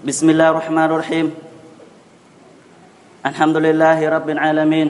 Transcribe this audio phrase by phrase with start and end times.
[0.00, 1.26] بسم الله الرحمن الرحيم
[3.26, 4.88] الحمد لله رب العالمين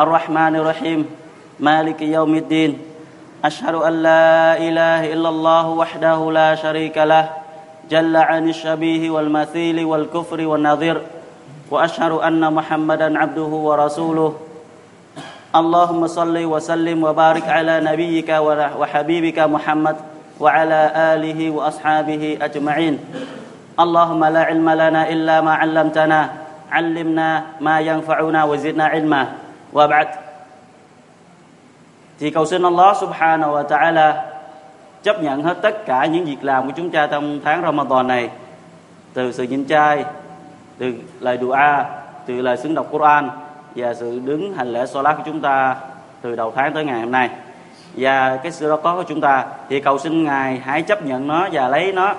[0.00, 1.06] الرحمن الرحيم
[1.60, 2.78] مالك يوم الدين
[3.44, 7.30] أشهد أن لا إله إلا الله وحده لا شريك له
[7.90, 10.96] جل عن الشبيه والمثيل والكفر والنظير
[11.70, 14.30] وأشهد أن محمدا عبده ورسوله
[15.54, 18.28] اللهم صل وسلم وبارك على نبيك
[18.78, 19.96] وحبيبك محمد
[20.40, 20.80] وعلى
[21.14, 22.98] آله وأصحابه أجمعين
[23.79, 26.19] اللهم لا علم لنا إلا ما علمتنا
[26.71, 27.29] علمنا
[27.59, 29.21] ما ينفعنا وزدنا علما
[29.73, 30.07] وبعد
[32.19, 34.13] thì cầu xin Allah subhanahu wa ta'ala
[35.03, 38.29] chấp nhận hết tất cả những việc làm của chúng ta trong tháng Ramadan này
[39.13, 40.05] từ sự nhịn chay
[40.77, 41.57] từ lời dua
[42.25, 43.29] từ lời xứng đọc Quran
[43.75, 45.75] và sự đứng hành lễ salat của chúng ta
[46.21, 47.29] từ đầu tháng tới ngày hôm nay
[47.95, 51.27] và cái sự đó có của chúng ta thì cầu xin ngài hãy chấp nhận
[51.27, 52.15] nó và lấy nó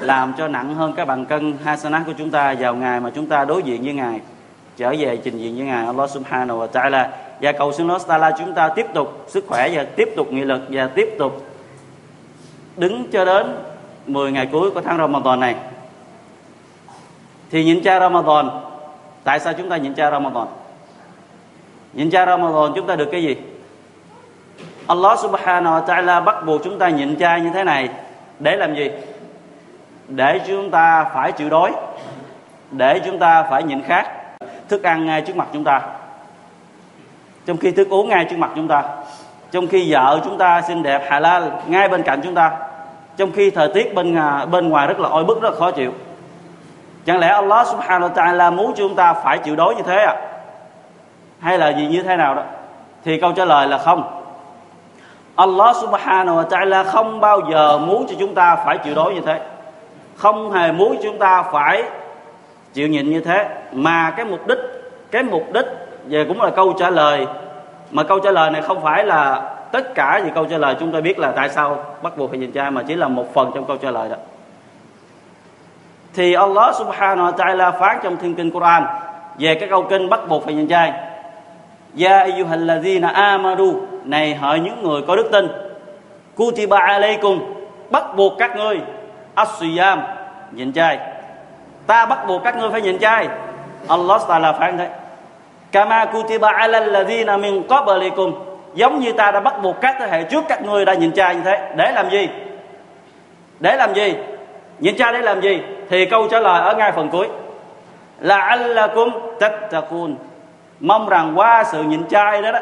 [0.00, 3.26] làm cho nặng hơn cái bằng cân hasana của chúng ta vào ngày mà chúng
[3.26, 4.20] ta đối diện với ngài,
[4.76, 7.08] trở về trình diện với ngài Allah subhanahu wa ta'ala.
[7.40, 10.44] Và cầu xin Allah ta'ala chúng ta tiếp tục sức khỏe và tiếp tục nghị
[10.44, 11.46] lực và tiếp tục
[12.76, 13.56] đứng cho đến
[14.06, 15.54] 10 ngày cuối của tháng Ramadan này.
[17.50, 18.50] Thì nhịn chay Ramadan,
[19.24, 20.46] tại sao chúng ta nhịn chay Ramadan?
[21.92, 23.36] Nhịn chay Ramadan chúng ta được cái gì?
[24.86, 27.88] Allah subhanahu wa ta'ala bắt buộc chúng ta nhịn chay như thế này
[28.38, 28.90] để làm gì?
[30.10, 31.72] Để chúng ta phải chịu đói.
[32.70, 34.06] Để chúng ta phải nhịn khát.
[34.68, 35.80] Thức ăn ngay trước mặt chúng ta.
[37.46, 38.82] Trong khi thức uống ngay trước mặt chúng ta.
[39.50, 42.52] Trong khi vợ chúng ta xinh đẹp, halal, ngay bên cạnh chúng ta.
[43.16, 45.70] Trong khi thời tiết bên à, bên ngoài rất là oi bức, rất là khó
[45.70, 45.92] chịu.
[47.04, 50.16] Chẳng lẽ Allah subhanahu wa ta'ala muốn chúng ta phải chịu đói như thế à
[51.40, 52.42] hay là gì, như thế nào đó?
[53.04, 54.22] Thì câu trả lời là không.
[55.36, 59.20] Allah subhanahu wa ta'ala không bao giờ muốn cho chúng ta phải chịu đói như
[59.20, 59.40] thế
[60.20, 61.82] không hề muốn chúng ta phải
[62.72, 63.48] chịu nhịn như thế.
[63.72, 64.58] Mà cái mục đích,
[65.10, 65.66] cái mục đích
[66.06, 67.26] về cũng là câu trả lời.
[67.90, 70.92] Mà câu trả lời này không phải là tất cả những câu trả lời chúng
[70.92, 73.50] ta biết là tại sao bắt buộc phải nhịn chay mà chỉ là một phần
[73.54, 74.16] trong câu trả lời đó.
[76.14, 78.84] Thì Allah subhanahu wa ta'ala phán trong thiên kinh Quran
[79.38, 80.92] về cái câu kinh bắt buộc phải nhịn chay
[81.98, 85.48] Ya ayyuhallazina amanu, này, hỡi những người có đức tin.
[86.36, 87.40] Kutiba alaykum,
[87.90, 88.80] bắt buộc các ngươi
[89.34, 89.98] as-siyam.
[90.52, 90.98] Nhịn chay
[91.86, 93.28] ta bắt buộc các ngươi phải nhịn chay
[93.88, 94.88] Allah Taala phán thế
[95.72, 98.32] kama kutiba ala alladhina min qablikum.
[98.74, 101.34] Giống như ta đã bắt buộc các thế hệ trước các ngươi đã nhịn chay
[101.34, 101.72] như thế.
[101.76, 102.28] Để làm gì?
[103.60, 104.14] Để làm gì?
[104.78, 105.62] Nhịn chay để làm gì?
[105.90, 107.28] Thì câu trả lời ở ngay phần cuối.
[108.20, 109.10] Là allakum
[109.40, 110.14] tattaqun.
[110.80, 112.60] Mong rằng qua sự nhịn chay đó đó,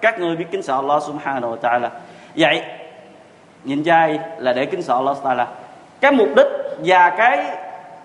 [0.00, 1.88] các ngươi biết kính sợ Allah subhanahu wa ta'ala.
[2.36, 2.62] Vậy
[3.64, 5.44] nhịn chay là để kính sợ Allah ta'ala
[6.00, 6.46] cái mục đích
[6.84, 7.44] và cái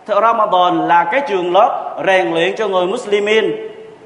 [0.08, 3.56] Ramadan là cái trường lớp rèn luyện cho người Muslimin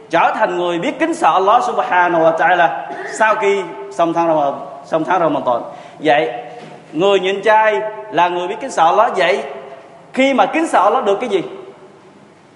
[0.10, 2.70] trở thành người biết kính sợ Allah subhanahu wa ta'ala
[3.14, 3.62] sau khi
[3.92, 4.54] xong tháng Ramadan
[4.86, 5.62] xong tháng Ramadan.
[6.00, 6.32] Vậy,
[6.94, 9.12] người nhịn chay là người biết kính sợ Allah.
[9.18, 9.44] Vậy,
[10.14, 11.42] khi mà kính sợ Allah được cái gì?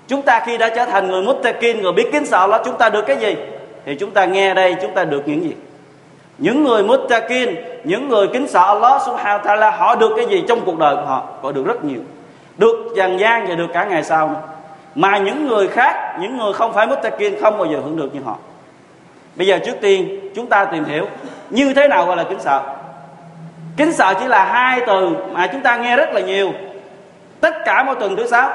[0.08, 2.90] Chúng ta khi đã trở thành người muttaqin, người biết kính sợ Allah, chúng ta
[2.90, 3.36] được cái gì?
[3.86, 5.54] Thì chúng ta nghe đây, chúng ta được những gì?
[6.38, 10.44] Những người muttaqin, những người kính sợ Allah subhanahu wa ta'ala, họ được cái gì
[10.48, 11.24] trong cuộc đời của họ?
[11.42, 12.02] Họ được rất nhiều.
[12.58, 14.42] Được dàn gian và được cả ngày sau nữa.
[14.96, 18.22] mà những người khác, những người không phải muttaqin không bao giờ hưởng được như
[18.26, 18.38] họ.
[19.36, 21.06] Bây giờ trước tiên, chúng ta tìm hiểu
[21.50, 22.62] như thế nào gọi là kính sợ.
[23.78, 26.52] Kính sợ chỉ là hai từ mà chúng ta nghe rất là nhiều.
[27.42, 28.50] Tất cả mỗi tuần thứ sáu,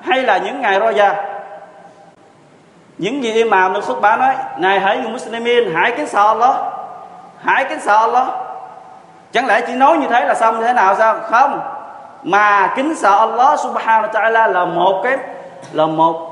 [0.00, 1.14] hay là những ngày roja
[2.98, 6.73] những gì imam được xuất bản nói, này hãy người muslimin, hãy kính sợ Allah
[7.44, 8.26] hãy kính sợ Allah.
[9.32, 11.16] Chẳng lẽ chỉ nói như thế là xong như thế nào sao?
[11.30, 11.60] Không.
[12.22, 15.16] Mà kính sợ Allah subhanahu wa ta'ala là một cái,
[15.72, 16.30] là một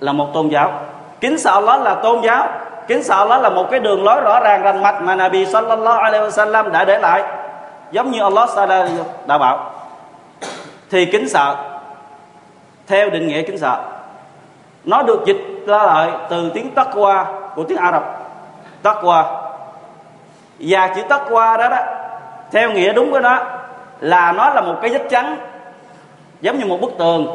[0.00, 0.72] là một tôn giáo.
[1.20, 2.48] Kính sợ Allah là tôn giáo.
[2.88, 5.98] Kính sợ Allah là một cái đường lối rõ ràng, rành mạch mà Nabi sallallahu
[5.98, 7.22] alaihi wasallam đã để lại.
[7.90, 8.48] Giống như Allah
[9.26, 9.70] đã bảo.
[10.90, 11.56] Thì kính sợ.
[12.86, 13.78] Theo định nghĩa kính sợ.
[14.84, 17.24] Nó được dịch ra lại từ tiếng taqwa
[17.54, 18.04] của tiếng Ả Rập
[18.82, 19.24] taqwa
[20.58, 21.78] và chữ taqwa đó đó,
[22.52, 23.38] theo nghĩa đúng của nó,
[24.00, 25.36] là nó là một cái vách chắn,
[26.40, 27.26] giống như một bức tường,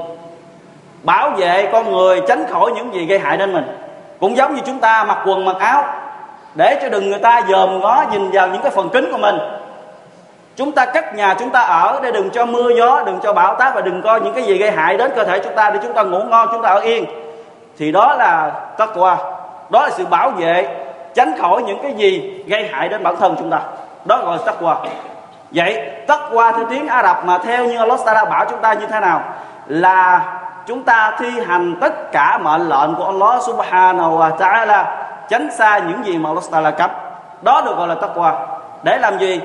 [1.04, 3.78] bảo vệ con người, tránh khỏi những gì gây hại đến mình.
[4.20, 5.86] Cũng giống như chúng ta mặc quần, mặc áo,
[6.56, 9.38] để cho đừng người ta dòm ngó nhìn vào những cái phần kính của mình.
[10.56, 13.56] Chúng ta cất nhà chúng ta ở để đừng cho mưa gió, đừng cho bão
[13.56, 15.80] táp và đừng có những cái gì gây hại đến cơ thể chúng ta để
[15.84, 17.06] chúng ta ngủ ngon, chúng ta ở yên.
[17.78, 19.18] Thì đó là tất qua
[19.70, 20.83] đó là sự bảo vệ
[21.14, 23.60] tránh khỏi những cái gì gây hại đến bản thân chúng ta.
[24.06, 24.76] Đó gọi là taqwa
[25.52, 28.74] vậy taqwa qua theo tiếng Ả Rập mà theo như Allah đã bảo chúng ta
[28.74, 29.22] như thế nào?
[29.68, 30.22] Là
[30.66, 35.78] chúng ta thi hành tất cả mệnh lệnh của Allah Subhanahu wa Taala, tránh xa
[35.78, 36.90] những gì mà Allah Taala cấm.
[37.42, 38.34] Đó được gọi là taqwa qua.
[38.84, 39.42] Để làm gì?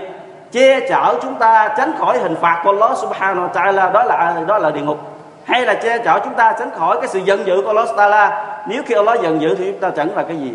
[0.52, 3.90] Che chở chúng ta tránh khỏi hình phạt của Allah Subhanahu wa Taala.
[3.90, 4.98] Đó là đó là địa ngục.
[5.44, 8.44] Hay là che chở chúng ta tránh khỏi cái sự giận dữ của Allah Taala.
[8.66, 10.52] Nếu khi Allah giận dữ thì chúng ta chẳng là cái gì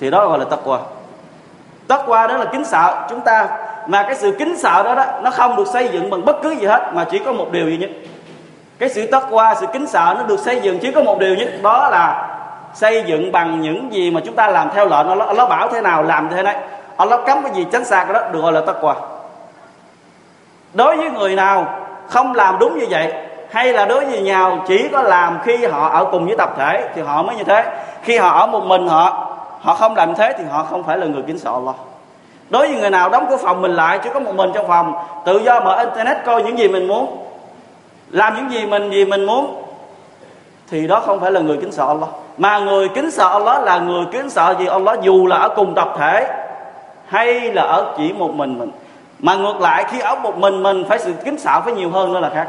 [0.00, 0.78] thì đó gọi là tất qua
[1.88, 3.48] tất qua đó là kính sợ chúng ta.
[3.86, 6.50] Mà cái sự kính sợ đó đó nó không được xây dựng bằng bất cứ
[6.50, 7.90] gì hết mà chỉ có một điều duy nhất.
[8.78, 11.34] Cái sự tất qua sự kính sợ nó được xây dựng chỉ có một điều
[11.34, 12.28] nhất đó là
[12.74, 15.08] xây dựng bằng những gì mà chúng ta làm theo lệnh.
[15.08, 16.56] Allah, Allah bảo thế nào làm thế này
[16.96, 18.94] Allah cấm cái gì tránh xa cái đó được gọi là tất qua
[20.74, 21.78] đối với người nào
[22.08, 23.12] không làm đúng như vậy
[23.50, 26.88] hay là đối với nhau chỉ có làm khi họ ở cùng với tập thể
[26.94, 27.64] thì họ mới như thế.
[28.02, 29.27] Khi họ ở một mình họ
[29.60, 31.74] họ không làm thế thì họ không phải là người kính sợ Allah.
[32.50, 34.92] Đối với người nào đóng cửa phòng mình lại, chỉ có một mình trong phòng,
[35.24, 37.26] tự do mở internet coi những gì mình muốn,
[38.10, 39.62] làm những gì mình gì mình muốn,
[40.70, 42.08] thì đó không phải là người kính sợ Allah.
[42.38, 45.00] Mà người kính sợ Allah là người kính sợ gì Allah?
[45.02, 46.26] Dù là ở cùng tập thể
[47.06, 48.70] hay là ở chỉ một mình mình.
[49.18, 52.12] Mà ngược lại, khi ở một mình mình, phải sự kính sợ phải nhiều hơn
[52.12, 52.48] nữa là khác.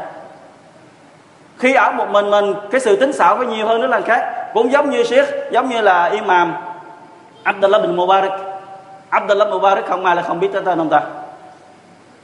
[1.58, 4.32] Khi ở một mình mình, cái sự tính xạo phải nhiều hơn nữa là khác.
[4.54, 6.54] Cũng giống như siết giống như là imam
[7.42, 8.32] Abdullah bin Mubarak.
[9.10, 11.02] Abdullah Mubarak không ai là không biết tới tên ông ta.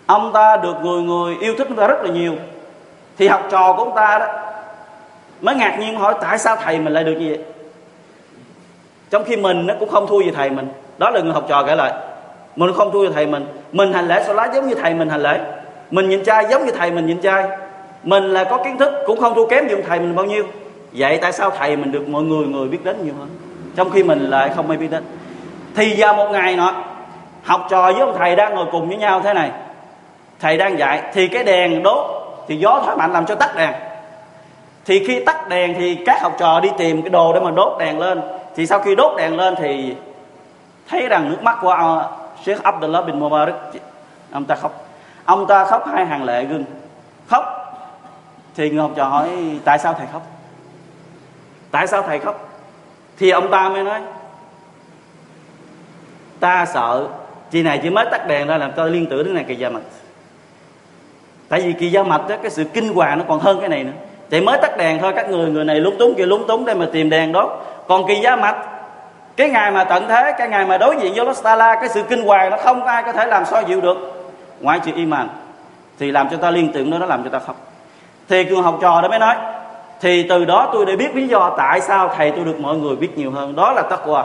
[0.06, 2.32] Ông ta được người người yêu thích ông ta rất là nhiều.
[3.18, 4.26] Thì học trò của ông ta đó,
[5.40, 7.44] mới ngạc nhiên hỏi tại sao thầy mình lại được như vậy?
[9.10, 10.68] Trong khi mình nó cũng không thua gì thầy mình.
[10.98, 11.92] Đó là người học trò kể lại.
[12.56, 13.46] Mình không thua gì thầy mình.
[13.72, 15.40] Mình hành lễ lá giống như thầy mình hành lễ.
[15.90, 17.48] Mình nhìn trai giống như thầy mình nhìn trai.
[18.02, 20.44] Mình là có kiến thức, cũng không thua kém gì ông thầy mình bao nhiêu.
[20.92, 23.28] Vậy tại sao thầy mình được mọi người người biết đến nhiều hơn?
[23.76, 25.04] Trong khi mình lại không may biết đến.
[25.74, 26.74] Thì vào một ngày nọ,
[27.44, 29.50] học trò với ông thầy đang ngồi cùng với nhau thế này.
[30.40, 32.06] Thầy đang dạy, thì cái đèn đốt,
[32.48, 33.72] thì gió thổi mạnh làm cho tắt đèn.
[34.84, 37.78] Thì khi tắt đèn thì các học trò đi tìm cái đồ để mà đốt
[37.78, 38.20] đèn lên.
[38.56, 39.96] Thì sau khi đốt đèn lên thì
[40.88, 42.04] thấy rằng nước mắt của
[42.44, 43.54] Sheikh Abdullah bin Mubarak,
[44.32, 44.86] ông ta khóc.
[45.24, 46.64] Ông ta khóc hai hàng lệ gừng.
[47.28, 47.44] Khóc.
[48.56, 49.28] Thì người học trò hỏi,
[49.64, 50.22] tại sao thầy khóc?
[51.70, 52.48] Tại sao thầy khóc?
[53.18, 54.00] Thì ông ta mới nói,
[56.40, 57.06] ta sợ
[57.50, 59.68] chị này chỉ mới tắt đèn ra làm tôi liên tưởng đến này kỳ gia
[59.68, 59.82] mạch.
[61.48, 63.84] Tại vì kỳ gia mạch đó cái sự kinh hoàng nó còn hơn cái này
[63.84, 63.92] nữa.
[64.30, 66.74] Chỉ mới tắt đèn thôi, các người người này lúng túng kia lúng túng để
[66.74, 67.50] mà tìm đèn đốt
[67.88, 68.56] còn kỳ gia mạch,
[69.36, 72.22] cái ngày mà tận thế, cái ngày mà đối diện với Lostala, cái sự kinh
[72.22, 73.96] hoàng nó không ai có thể làm soi dịu được.
[74.60, 75.28] Ngoại trừ iman,
[75.98, 77.56] thì làm cho ta liên tưởng đó nó làm cho ta khóc.
[78.28, 79.36] Thì cường học trò đó mới nói
[80.00, 82.96] thì từ đó tôi đã biết lý do tại sao thầy tôi được mọi người
[82.96, 83.56] biết nhiều hơn.
[83.56, 84.24] Đó là tất qua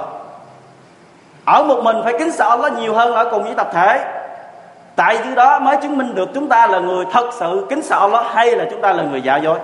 [1.46, 4.06] ở một mình phải kính sợ Allah nhiều hơn ở cùng với tập thể.
[4.96, 8.00] Tại vì đó mới chứng minh được chúng ta là người thật sự kính sợ
[8.00, 9.60] Allah hay là chúng ta là người giả dối.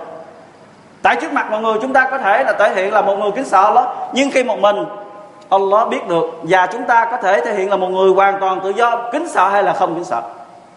[1.02, 3.30] Tại trước mặt mọi người chúng ta có thể là thể hiện là một người
[3.30, 3.84] kính sợ Allah.
[4.12, 4.76] Nhưng khi một mình
[5.50, 8.60] Allah biết được và chúng ta có thể thể hiện là một người hoàn toàn
[8.60, 10.22] tự do, kính sợ hay là không kính sợ,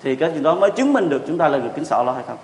[0.04, 2.16] thì cái gì đó mới chứng minh được chúng ta là người kính sợ Allah
[2.16, 2.38] hay không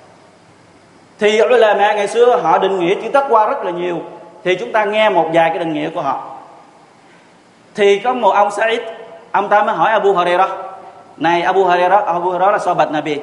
[1.19, 4.02] thì là mẹ ngày xưa họ định nghĩa chữ tất qua rất là nhiều
[4.44, 6.24] thì chúng ta nghe một vài cái định nghĩa của họ.
[7.75, 8.80] Thì có một ông Said
[9.31, 10.50] ông ta mới hỏi Abu Hurairah
[11.18, 13.19] này Abu Hurairah Abu Hurairah là bạch Nabi.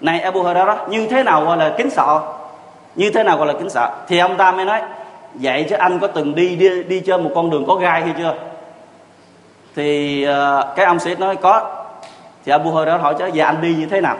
[0.00, 2.20] Này Abu Hurairah như thế nào gọi là kính sợ?
[2.94, 3.90] Như thế nào gọi là kính sợ?
[4.08, 4.80] Thì ông ta mới nói
[5.34, 8.14] vậy chứ anh có từng đi đi, đi trên một con đường có gai hay
[8.18, 8.34] chưa?
[9.76, 11.62] Thì uh, cái ông Said nói có.
[12.44, 14.16] Thì Abu Hurairah hỏi chứ giờ anh đi như thế nào?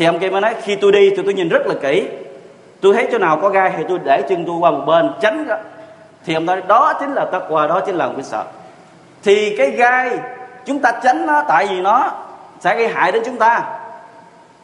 [0.00, 2.08] Thì ông kia mới nói, khi tôi đi thì tôi nhìn rất là kỹ.
[2.80, 5.48] Tôi thấy chỗ nào có gai thì tôi để chân tôi qua một bên, tránh
[5.48, 5.56] đó.
[6.24, 8.44] Thì ông nói, đó chính là tất qua, đó chính là kính sợ.
[9.22, 10.10] Thì cái gai,
[10.64, 12.10] chúng ta tránh nó, tại vì nó
[12.60, 13.62] sẽ gây hại đến chúng ta.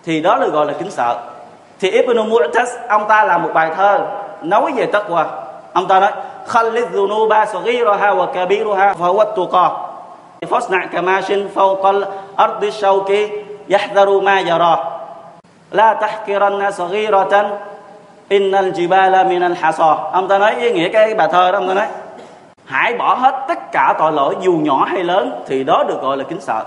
[0.05, 1.17] Thì đó là gọi là kính sợ.
[1.81, 4.07] Thì Ibn Mu'tas ông ta làm một bài thơ
[4.43, 5.27] nói về tất qua.
[5.73, 6.13] Ông ta nói,
[6.47, 9.71] khalid dhunuba saghiraha wa kabiraha fa huwa tuqa.
[10.41, 12.03] Fasna kamashin fawqa
[12.37, 13.29] al-ardi shawki
[13.69, 14.96] yahdharu ma yara
[15.71, 17.47] la tahkiranna saghiratan,
[18.29, 21.75] innal jibala minal hasa ông ta nói, ý nghĩa cái bài thơ đó, ông ta
[21.75, 21.87] nói,
[22.65, 26.17] hãy bỏ hết tất cả tội lỗi dù nhỏ hay lớn thì đó được gọi
[26.17, 26.65] là kính sợ.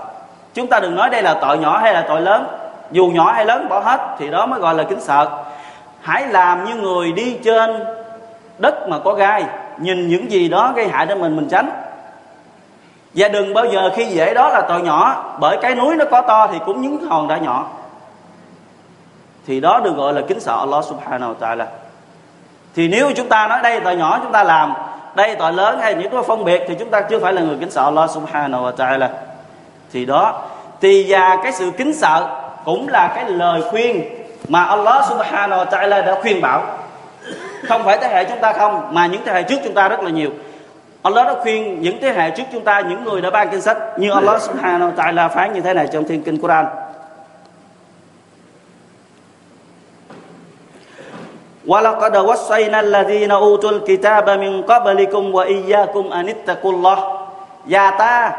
[0.54, 2.46] Chúng ta đừng nói đây là tội nhỏ hay là tội lớn.
[2.90, 5.28] Dù nhỏ hay lớn, bỏ hết thì đó mới gọi là kính sợ.
[6.00, 7.84] Hãy làm như người đi trên
[8.58, 9.44] đất mà có gai,
[9.78, 11.70] nhìn những gì đó gây hại đến mình mình tránh.
[13.14, 16.20] Và đừng bao giờ khi dễ đó là tội nhỏ, bởi cái núi nó có
[16.20, 17.66] to thì cũng những hòn đã nhỏ
[19.46, 21.64] thì đó được gọi là kính sợ Allah subhanahu wa ta'ala.
[22.76, 24.74] Thì nếu chúng ta nói đây tội nhỏ chúng ta làm,
[25.14, 27.56] đây tội lớn hay những cái phân biệt thì chúng ta chưa phải là người
[27.60, 29.08] kính sợ Allah subhanahu wa ta'ala.
[29.92, 30.42] Thì đó,
[30.80, 32.28] thì và cái sự kính sợ
[32.64, 34.04] cũng là cái lời khuyên
[34.48, 36.62] mà Allah subhanahu wa ta'ala đã khuyên bảo.
[37.68, 40.00] Không phải thế hệ chúng ta không, mà những thế hệ trước chúng ta rất
[40.00, 40.30] là nhiều.
[41.02, 43.78] Allah đã khuyên những thế hệ trước chúng ta, những người đã ban kinh sách
[43.96, 46.66] như Allah subhanahu wa ta'ala phán như thế này trong thiên kinh Quran.
[51.69, 56.97] ولقد وصينا الذين أوتوا الكتاب من قبلكم وإياكم أن اتقوا الله
[57.65, 58.31] và ta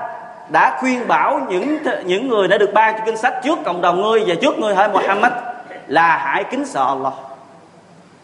[0.49, 4.03] đã khuyên bảo những những người đã được ban cho kinh sách trước cộng đồng
[4.03, 5.33] ngươi và trước ngươi hỡi Muhammad
[5.87, 7.13] là hãy kính sợ Allah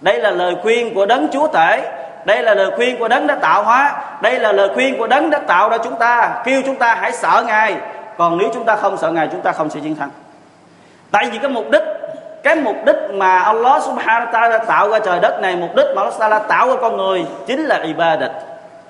[0.01, 1.93] đây là lời khuyên của đấng chúa tể
[2.25, 5.31] đây là lời khuyên của đấng đã tạo hóa đây là lời khuyên của đấng
[5.31, 7.77] đã tạo ra chúng ta kêu chúng ta hãy sợ ngài
[8.19, 10.11] còn nếu chúng ta không sợ ngài chúng ta không sẽ chiến thắng
[11.11, 11.83] tại vì cái mục đích
[12.44, 15.86] cái mục đích mà Allah subhanahu wa ta'ala tạo ra trời đất này, mục đích
[15.96, 18.32] mà Allah ta'ala tạo ra con người chính là ibadat,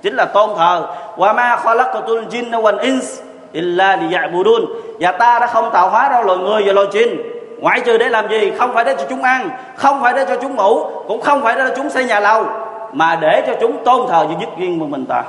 [0.01, 0.87] chính là tôn thờ.
[1.17, 4.65] Wa ma khalaqatul jinna wal ins illa liya'budun.
[4.99, 7.33] Và ta đã không tạo hóa ra loài người và loài chim.
[7.59, 8.51] Ngoại trừ để làm gì?
[8.57, 11.55] Không phải để cho chúng ăn, không phải để cho chúng ngủ, cũng không phải
[11.55, 12.45] để cho chúng xây nhà lầu,
[12.91, 15.23] mà để cho chúng tôn thờ duy nhất riêng một mình ta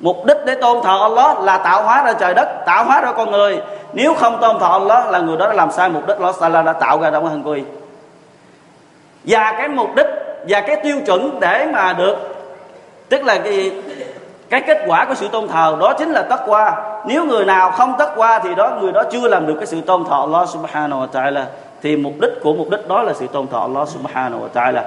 [0.00, 3.12] mục đích để tôn thờ Allah là tạo hóa ra trời đất, tạo hóa ra
[3.12, 3.60] con người.
[3.92, 6.62] Nếu không tôn thờ Allah là người đó đã làm sai mục đích, Allah Taala
[6.62, 7.62] đã tạo ra trong hành quy.
[9.24, 10.06] Và cái mục đích
[10.48, 12.16] và cái tiêu chuẩn để mà được,
[13.08, 13.72] tức là cái
[14.50, 16.76] cái kết quả của sự tôn thờ đó chính là tất qua.
[17.06, 19.80] Nếu người nào không tất qua thì đó, người đó chưa làm được cái sự
[19.80, 21.42] tôn thờ Allah subhanahu wa ta'ala,
[21.82, 24.82] thì mục đích của mục đích đó là sự tôn thờ Allah subhanahu wa ta'ala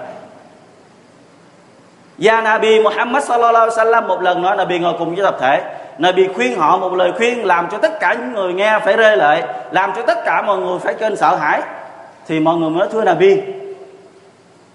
[2.17, 5.61] và Nabi Muhammad sallallahu alaihi wasallam một lần nữa Nabi ngồi cùng với tập thể.
[5.97, 9.17] Nabi khuyên họ một lời khuyên làm cho tất cả những người nghe phải rơi
[9.17, 11.61] lệ, làm cho tất cả mọi người phải kênh sợ hãi.
[12.27, 13.41] Thì mọi người mới nói, thưa Nabi,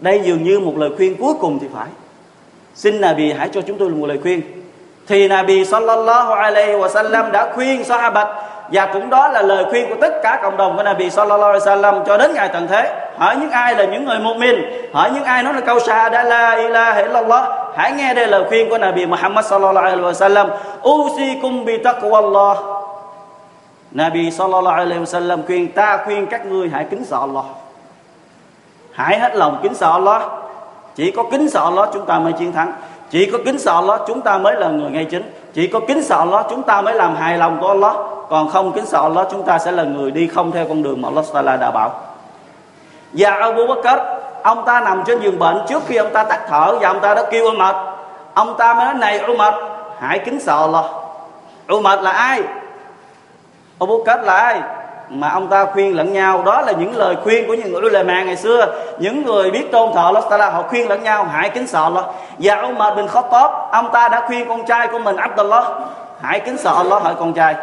[0.00, 1.88] đây dường như một lời khuyên cuối cùng thì phải.
[2.74, 4.42] Xin Nabi hãy cho chúng tôi một lời khuyên.
[5.06, 8.28] Thì Nabi sallallahu alaihi wasallam đã khuyên sahabat
[8.72, 11.64] và cũng đó là lời khuyên của tất cả cộng đồng của Nabi sallallahu alaihi
[11.64, 13.08] wasallam cho đến ngày tận thế.
[13.18, 14.56] Hỏi những ai là những người mu'min,
[14.92, 18.70] hỏi những ai nói là câu shahada la ilaha illallah, hãy nghe đây lời khuyên
[18.70, 20.48] của Nabi Muhammad sallallahu alaihi wasallam.
[20.88, 22.56] Usikum bi taqwallah.
[23.90, 27.44] Nabi sallallahu alaihi wasallam khuyên, ta khuyên các ngươi hãy kính sợ Allah.
[28.92, 30.22] Hãy hết lòng kính sợ Allah.
[30.94, 32.72] Chỉ có kính sợ Allah chúng ta mới chiến thắng
[33.10, 35.22] chỉ có kính sợ Allah, chúng ta mới là người ngay chính.
[35.54, 37.96] Chỉ có kính sợ Allah, chúng ta mới làm hài lòng của Allah.
[38.28, 41.02] Còn không kính sợ Allah, chúng ta sẽ là người đi không theo con đường
[41.02, 41.92] mà Allah Taala đã bảo.
[43.12, 44.00] Và Abu Bakr,
[44.42, 47.14] ông ta nằm trên giường bệnh trước khi ông ta tắt thở và ông ta
[47.14, 47.76] đã kêu Umar.
[48.34, 49.54] Ông ta mới nói, này Umar,
[49.98, 50.84] hãy kính sợ Allah.
[51.72, 52.42] Umar là ai?
[53.80, 54.60] Abu Bakr là ai?
[55.10, 58.22] Mà ông ta khuyên lẫn nhau, đó là những lời khuyên của những người ulama
[58.22, 58.66] ngày xưa.
[58.98, 62.04] Những người biết tôn thờ Allah Taala, họ khuyên lẫn nhau, hãy kính sợ Allah.
[62.38, 65.64] Và ông Umar bin Khattab, ông ta đã khuyên con trai của mình Abdullah,
[66.20, 67.54] hãy kính sợ Allah hỏi con trai.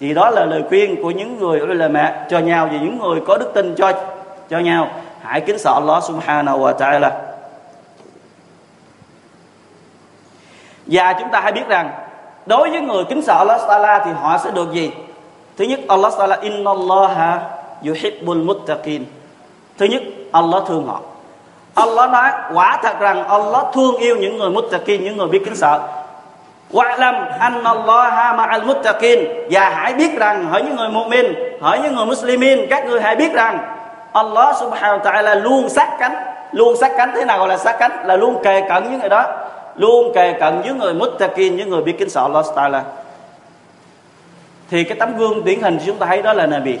[0.00, 3.36] Thì đó là lời khuyên của những người ulama cho nhau và những người có
[3.38, 3.92] đức tin cho
[4.50, 4.88] cho nhau.
[5.22, 7.10] Hãy kính sợ Allah subhanahu wa ta'ala.
[10.86, 11.90] Và chúng ta hãy biết rằng,
[12.46, 14.92] đối với người kính sợ Allah Taala thì họ sẽ được gì?
[15.58, 17.40] Thứ nhất, Allah Taala inna Allah
[17.82, 19.04] yuhibbul muttaqin.
[19.78, 21.00] Thứ nhất, Allah thương họ.
[21.74, 25.56] Allah nói, quả thật rằng Allah thương yêu những người muttaqin, những người biết kính
[25.56, 25.80] sợ.
[26.72, 29.24] Wa'lam anna Allah ma'al muttaqin.
[29.50, 33.16] Và hãy biết rằng hỏi những người mu'min hỏi những người muslimin, các người hãy
[33.16, 33.58] biết rằng
[34.12, 36.14] Allah subhanahu wa ta'ala luôn sát cánh.
[36.52, 37.92] Luôn sát cánh, thế nào gọi là sát cánh?
[38.04, 39.24] Là luôn kề cận với người đó.
[39.76, 42.80] Luôn kề cận với người muttaqin, những người biết kính sợ Allah ta'ala
[44.70, 46.78] thì cái tấm gương điển hình chúng ta thấy đó là Nabi.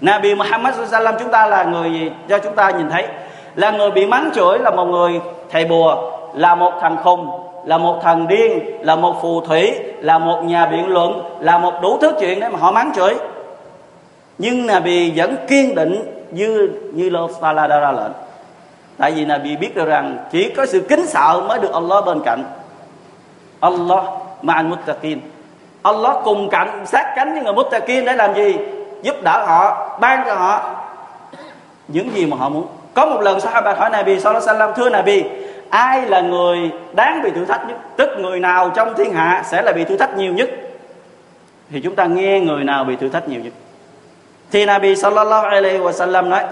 [0.00, 3.06] Nabi Muhammad sallam chúng ta là người cho chúng ta nhìn thấy.
[3.54, 5.20] Là người bị mắng chửi, là một người
[5.50, 7.30] thầy bùa, là một thằng khùng,
[7.64, 11.74] là một thần điên, là một phù thủy, là một nhà biện luận, là một
[11.82, 13.14] đủ thứ chuyện để mà họ mắng chửi.
[14.38, 17.10] Nhưng Nabi vẫn kiên định như như
[17.42, 18.12] Allah đã ra lệnh.
[18.98, 22.20] Tại vì Nabi biết được rằng chỉ có sự kính sợ mới được Allah bên
[22.24, 22.44] cạnh.
[23.60, 24.04] Allah
[24.42, 25.18] ma'al muttaqin.
[25.82, 28.58] Allah cùng cạnh sát cánh với người Muttaqin để làm gì?
[29.02, 30.62] Giúp đỡ họ, ban cho họ
[31.88, 32.66] những gì mà họ muốn.
[32.94, 35.24] Có một lần Sahaba hỏi Nabi Sallallahu Alaihi Wasallam, thưa Nabi,
[35.70, 37.76] ai là người đáng bị thử thách nhất?
[37.96, 40.50] Tức người nào trong thiên hạ sẽ là bị thử thách nhiều nhất?
[41.70, 43.52] Thì chúng ta nghe người nào bị thử thách nhiều nhất.
[44.52, 46.44] Thì Nabi Sallallahu Alaihi Wasallam nói,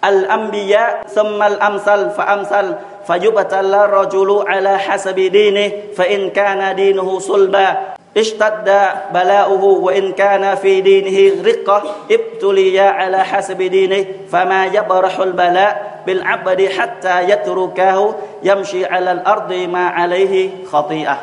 [0.00, 2.66] Al-Anbiya, thumma al-amsal fa amsal
[3.06, 7.94] fa yubatala rajulu ala hasabi dini, fa in kana dinuhu sulba.
[8.12, 16.60] Ishtadda bala'uhu وإن كان في دينه dinihi ابتلي على حسب دينه فما يبرح yabrahu بالعبد
[16.76, 21.16] حتى يتركه يمشي على الأرض ما عليه خطيئة.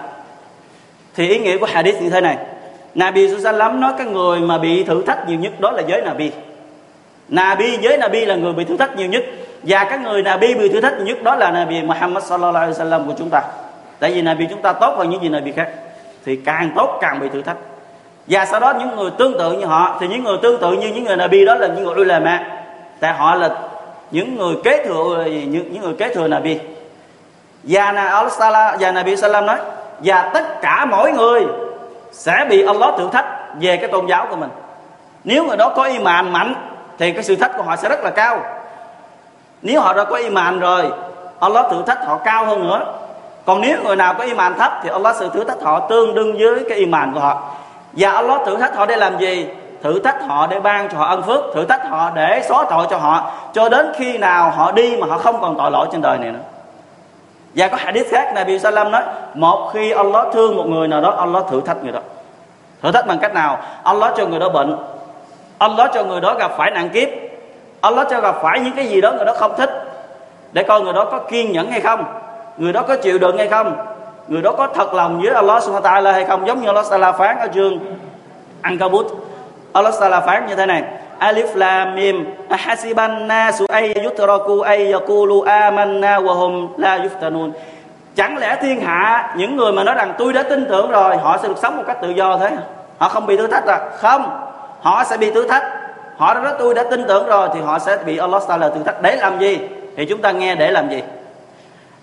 [1.15, 2.37] Thì ý nghĩa của hadith như thế này.
[2.95, 6.31] Nabi Sallam nói cái người mà bị thử thách nhiều nhất đó là giới Nabi.
[7.29, 9.23] Nabi, giới Nabi là người bị thử thách nhiều nhất
[9.63, 12.79] và các người Nabi bị thử thách nhiều nhất đó là Nabi Muhammad sallallahu alaihi
[12.79, 13.41] wasallam của chúng ta.
[13.99, 15.69] Tại vì Nabi chúng ta tốt hơn những gì Nabi khác
[16.25, 17.57] thì càng tốt càng bị thử thách.
[18.27, 20.87] Và sau đó những người tương tự như họ thì những người tương tự như
[20.87, 22.43] những người Nabi đó là những người ulama.
[22.99, 23.49] Tại họ là
[24.11, 26.59] những người kế thừa những, những người kế thừa Nabi.
[27.63, 29.57] Và na Allah và Nabi Salam nói
[29.99, 31.45] và tất cả mỗi người
[32.11, 33.25] sẽ bị Allah thử thách
[33.61, 34.49] về cái tôn giáo của mình.
[35.23, 36.53] Nếu người đó có iman mạnh
[36.97, 38.43] thì cái sự thách của họ sẽ rất là cao.
[39.61, 40.91] Nếu họ đã có iman rồi
[41.39, 42.98] Allah thử thách họ cao hơn nữa
[43.49, 46.37] còn nếu người nào có iman thấp thì Allah sẽ thử thách họ tương đương
[46.39, 47.41] với cái iman của họ.
[47.93, 49.47] Và Allah thử thách họ để làm gì?
[49.83, 52.87] Thử thách họ để ban cho họ ân phước, thử thách họ để xóa tội
[52.89, 56.01] cho họ, cho đến khi nào họ đi mà họ không còn tội lỗi trên
[56.01, 56.39] đời này nữa.
[57.55, 59.01] Và có hadith khác, Nabi Sallam nói,
[59.33, 61.99] một khi Allah thương một người nào đó, Allah thử thách người đó.
[62.81, 63.57] Thử thách bằng cách nào?
[63.83, 64.77] Allah cho người đó bệnh,
[65.57, 67.09] Allah cho người đó gặp phải nạn kiếp,
[67.81, 69.69] Allah cho gặp phải những cái gì đó người đó không thích,
[70.51, 72.05] để coi người đó có kiên nhẫn hay không
[72.59, 73.75] người đó có chịu đựng hay không?
[74.27, 76.47] Người đó có thật lòng với Allah subhanahu wa ta'ala hay không?
[76.47, 77.79] Giống như Allah ta'ala phán ở chương
[78.61, 79.05] Ankabut
[79.73, 80.83] Allah ta'ala phán như thế này.
[81.19, 82.25] Alif Lam Mim.
[82.49, 87.51] Ahasiban nasu ay yutraku ay yaqulu amanna wa hum la yuftanun.
[88.15, 91.37] Chẳng lẽ thiên hạ những người mà nói rằng tôi đã tin tưởng rồi họ
[91.37, 92.49] sẽ được sống một cách tự do thế?
[92.97, 93.79] Họ không bị thử thách à?
[93.97, 94.29] Không,
[94.81, 95.63] họ sẽ bị thử thách.
[96.17, 99.01] Họ nói tôi đã tin tưởng rồi thì họ sẽ bị Allah Taala thử thách.
[99.01, 99.59] Để làm gì?
[99.97, 101.03] Thì chúng ta nghe để làm gì?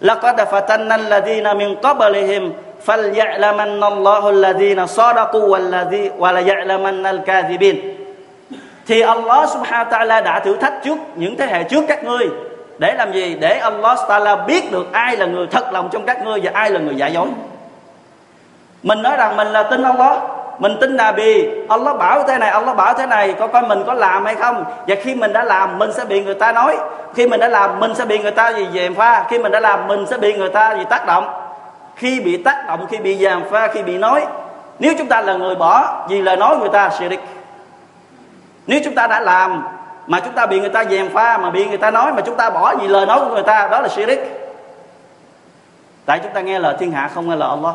[0.00, 2.52] laqad fatanna alladhina min qablihim
[2.86, 7.96] falyalamanna Allahu alladhina sadaqu walladhi wa la ya'lamanna al-kadhibin
[8.86, 12.28] thì Allah subhanahu wa ta'ala đã thử thách trước những thế hệ trước các ngươi.
[12.78, 13.34] Để làm gì?
[13.34, 16.70] Để Allah ta'ala biết được ai là người thật lòng trong các ngươi và ai
[16.70, 17.28] là người giả dối.
[18.82, 20.22] Mình nói rằng mình là tin Allah
[20.58, 23.94] mình tin Nabi Allah bảo thế này, Allah bảo thế này coi coi mình có
[23.94, 24.64] làm hay không?
[24.86, 26.76] Và khi mình đã làm, mình sẽ bị người ta nói.
[27.14, 29.24] Khi mình đã làm, mình sẽ bị người ta gì dèm pha.
[29.28, 31.26] Khi mình đã làm, mình sẽ bị người ta gì tác động.
[31.96, 34.26] Khi bị tác động, khi bị dèm pha, khi bị nói.
[34.78, 37.20] Nếu chúng ta là người bỏ vì lời nói người ta shirik
[38.66, 39.64] nếu chúng ta đã làm
[40.06, 42.36] mà chúng ta bị người ta dèm pha, mà bị người ta nói, mà chúng
[42.36, 44.46] ta bỏ vì lời nói của người ta, đó là shirik
[46.06, 47.74] tại chúng ta nghe lời thiên hạ không nghe lời Allah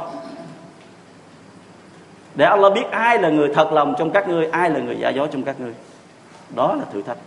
[2.36, 5.10] để Allah biết ai là người thật lòng trong các ngươi, ai là người giả
[5.10, 5.74] dối trong các ngươi.
[6.56, 7.18] Đó là thử thách.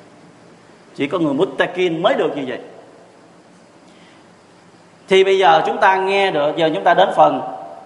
[0.95, 2.59] Chỉ có người muttaqin mới được như vậy.
[5.09, 7.41] Thì bây giờ chúng ta nghe được, giờ chúng ta đến phần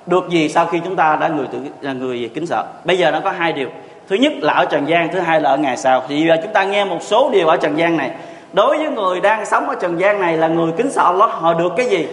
[0.06, 2.64] được gì sau khi chúng ta đã người tự, là người kính sợ.
[2.84, 3.68] Bây giờ nó có hai điều.
[4.08, 6.02] Thứ nhất là ở trần gian, thứ hai là ở ngày sau.
[6.08, 8.10] Thì giờ chúng ta nghe một số điều ở trần gian này.
[8.52, 11.54] Đối với người đang sống ở trần gian này là người kính sợ Allah, họ
[11.54, 12.06] được cái gì?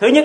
[0.00, 0.24] Thứ nhất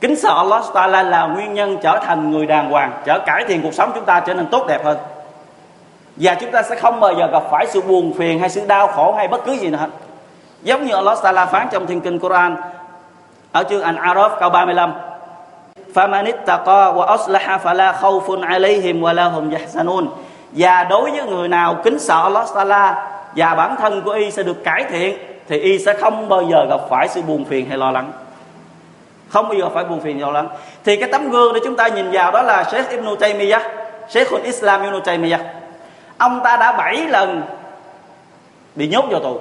[0.00, 3.62] kính sợ Allah Taala là nguyên nhân trở thành người đàng hoàng trở cải thiện
[3.62, 4.98] cuộc sống chúng ta trở nên tốt đẹp hơn
[6.16, 8.86] và chúng ta sẽ không bao giờ gặp phải sự buồn phiền hay sự đau
[8.86, 9.88] khổ hay bất cứ gì nữa hết
[10.62, 12.56] giống như Allah Taala phán trong thiên kinh Quran
[13.52, 14.92] ở chương An-Araf câu 35
[15.94, 20.06] فَمَنِ اتَّقَى وَأَصْلَحَ فَلَا خَوْفٌ عَلَيْهِمْ وَلَا هُمْ يَحْزَنُونَ
[20.52, 24.42] và đối với người nào kính sợ Allah Taala và bản thân của y sẽ
[24.42, 25.18] được cải thiện
[25.48, 28.12] thì y sẽ không bao giờ gặp phải sự buồn phiền hay lo lắng
[29.29, 30.47] không bao giờ phải buồn phiền nhiều lắm.
[30.85, 33.61] Thì cái tấm gương để chúng ta nhìn vào đó là Sheikh Ibn Taymiyyah
[34.09, 35.41] Sheikhul Islam Ibn Taymiyyah.
[36.17, 37.43] Ông ta đã bảy lần
[38.75, 39.39] bị nhốt vào tù.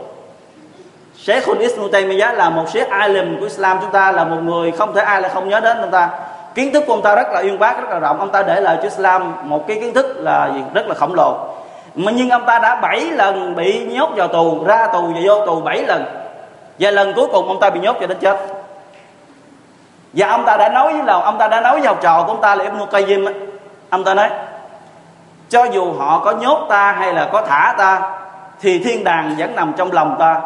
[1.16, 3.78] Sheikhul Islam Taymiyyah là một Sheikh alim của Islam.
[3.80, 6.10] Chúng ta là một người không thể ai là không nhớ đến ông ta.
[6.54, 8.18] Kiến thức của ông ta rất là uyên bác, rất là rộng.
[8.18, 10.60] Ông ta để lại cho Islam một cái kiến thức là gì?
[10.74, 11.38] Rất là khổng lồ.
[11.94, 15.46] Mà nhưng ông ta đã bảy lần bị nhốt vào tù, ra tù và vô
[15.46, 16.04] tù bảy lần.
[16.78, 18.57] Và lần cuối cùng ông ta bị nhốt cho đến chết
[20.12, 22.32] và ông ta đã nói với lòng, ông ta đã nói với học trò của
[22.32, 23.32] ông ta là Ibn Qayyim
[23.90, 24.30] ông ta nói,
[25.48, 28.00] cho dù họ có nhốt ta hay là có thả ta,
[28.60, 30.40] thì thiên đàng vẫn nằm trong lòng ta.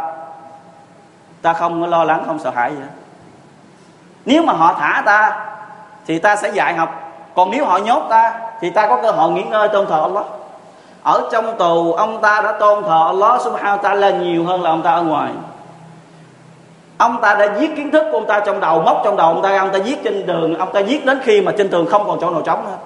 [1.42, 2.88] Ta không có lo lắng, không sợ hãi gì hết.
[4.24, 5.40] Nếu mà họ thả ta,
[6.06, 6.94] thì ta sẽ dạy học.
[7.34, 10.24] Còn nếu họ nhốt ta, thì ta có cơ hội nghỉ ngơi tôn thờ Allah.
[11.02, 14.70] Ở trong tù, ông ta đã tôn thờ Allah subhanahu wa ta'ala nhiều hơn là
[14.70, 15.30] ông ta ở ngoài
[17.02, 19.42] ông ta đã viết kiến thức của ông ta trong đầu móc trong đầu ông
[19.42, 22.06] ta ông ta viết trên đường ông ta viết đến khi mà trên tường không
[22.06, 22.76] còn chỗ nào trống hết,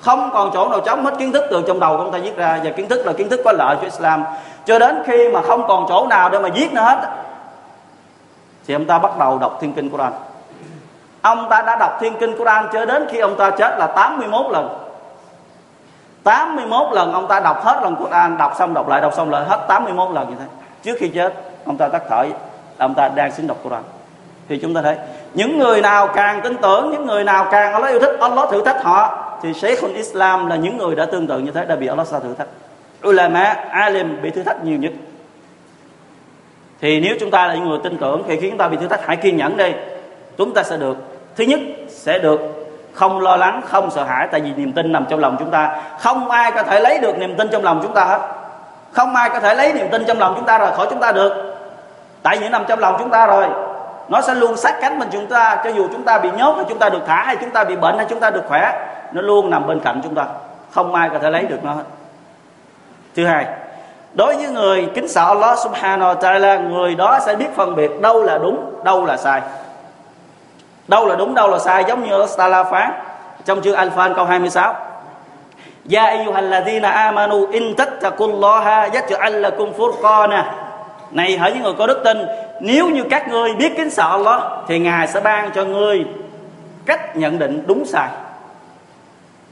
[0.00, 2.36] không còn chỗ nào trống hết kiến thức từ trong đầu của ông ta viết
[2.36, 2.60] ra.
[2.64, 4.24] Và kiến thức là kiến thức có lợi cho Islam.
[4.64, 6.98] Cho đến khi mà không còn chỗ nào để mà viết nữa hết
[8.66, 10.12] thì ông ta bắt đầu đọc thiên kinh Quran.
[11.22, 14.46] Ông ta đã đọc thiên kinh Quran cho đến khi ông ta chết là 81
[14.52, 14.78] lần.
[16.24, 19.44] 81 lần ông ta đọc hết lần Quran đọc xong đọc lại đọc xong lại
[19.44, 20.44] hết 81 lần như thế.
[20.82, 21.34] Trước khi chết
[21.66, 22.24] ông ta tắt thở
[22.78, 23.82] ông ta đang xin đọc Quran.
[24.48, 24.96] Thì chúng ta thấy,
[25.34, 28.62] những người nào càng tin tưởng, những người nào càng Allah yêu thích, Allah thử
[28.64, 31.86] thách họ, thì Sheikhul Islam là những người đã tương tự như thế, đã bị
[31.86, 32.48] Allah sa thử thách.
[33.08, 34.92] Ulama, alim bị thử thách nhiều nhất.
[36.80, 38.88] Thì nếu chúng ta là những người tin tưởng, thì khi chúng ta bị thử
[38.88, 39.72] thách, hãy kiên nhẫn đi.
[40.38, 40.96] Chúng ta sẽ được.
[41.36, 42.40] Thứ nhất, sẽ được
[42.92, 45.82] không lo lắng, không sợ hãi, tại vì niềm tin nằm trong lòng chúng ta.
[46.00, 48.20] Không ai có thể lấy được niềm tin trong lòng chúng ta hết.
[48.92, 51.12] Không ai có thể lấy niềm tin trong lòng chúng ta rời khỏi chúng ta
[51.12, 51.47] được
[52.22, 53.46] tại những nằm trong lòng chúng ta rồi.
[54.08, 56.64] Nó sẽ luôn sát cánh bên chúng ta, cho dù chúng ta bị nhốt, hay
[56.68, 58.72] chúng ta được thả, hay chúng ta bị bệnh, hay chúng ta được khỏe,
[59.12, 60.24] nó luôn nằm bên cạnh chúng ta.
[60.72, 61.82] Không ai có thể lấy được nó hết.
[63.16, 63.46] Thứ hai,
[64.14, 68.00] đối với người kính sợ Allah subhanahu wa ta'ala, người đó sẽ biết phân biệt
[68.00, 69.40] đâu là đúng, đâu là sai.
[70.88, 72.92] Đâu là đúng, đâu là sai, giống như Allah phán
[73.44, 74.74] trong chương Al-Fan câu 26
[75.90, 80.67] Ya ayyuhalladhina amanu in tattaqullaha yaj'al lakum furqana
[81.10, 82.26] này hỡi những người có đức tin,
[82.60, 86.04] nếu như các ngươi biết kính sợ Allah, thì ngài sẽ ban cho ngươi
[86.86, 88.08] cách nhận định đúng sai.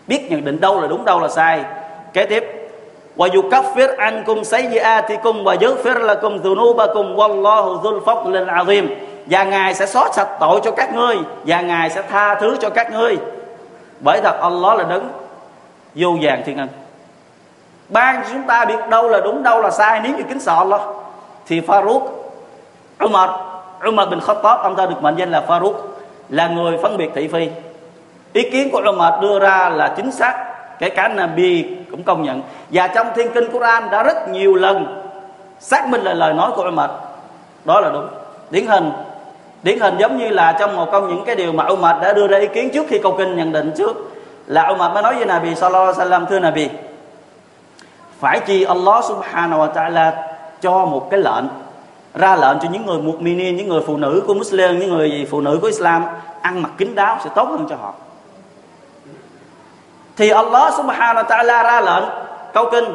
[0.06, 1.64] Biết nhận định đâu là đúng, đâu là sai.
[2.12, 2.70] Kế tiếp
[3.16, 8.86] wa yukaffir ankum sayyi'atikum wa yaghfir lakum dhunubakum wallahu dhul fadlil azim.
[9.26, 12.70] Và ngài sẽ xóa sạch tội cho các ngươi, và ngài sẽ tha thứ cho
[12.70, 13.16] các ngươi.
[14.00, 15.08] Bởi thật, Allah là đấng
[15.94, 16.68] vô vàng thiên ân.
[17.88, 20.54] Ban cho chúng ta biết đâu là đúng, đâu là sai, nếu như kính sợ
[20.54, 20.80] Allah
[21.46, 22.00] thì Farouk,
[23.04, 23.30] Umar
[23.88, 25.74] Umar bin Khattab, ông ta được mệnh danh là Farouk,
[26.28, 27.48] là người phân biệt thị phi.
[28.32, 30.44] Ý kiến của Umar đưa ra là chính xác,
[30.78, 32.42] kể cả Nabi cũng công nhận.
[32.70, 35.02] Và trong thiên kinh Quran đã rất nhiều lần
[35.58, 36.90] xác minh là lời nói của Umar.
[37.64, 38.08] Đó là đúng.
[38.50, 38.92] Điển hình
[39.62, 42.26] điển hình giống như là trong một trong những cái điều mà Umar đã đưa
[42.26, 43.96] ra ý kiến trước khi câu kinh nhận định trước,
[44.46, 46.68] là Umar mới nói với Nabi sallallahu alaihi wasallam, thưa Nabi,
[48.20, 50.12] phải chi Allah subhanahu wa ta'ala
[50.61, 51.45] cho một cái lệnh
[52.15, 55.41] ra lệnh cho những người mu'minin những người phụ nữ của Muslim những người phụ
[55.41, 56.05] nữ của Islam
[56.41, 57.93] ăn mặc kín đáo sẽ tốt hơn cho họ
[60.17, 62.03] thì Allah subhanahu wa ta'ala ra lệnh
[62.53, 62.85] câu kinh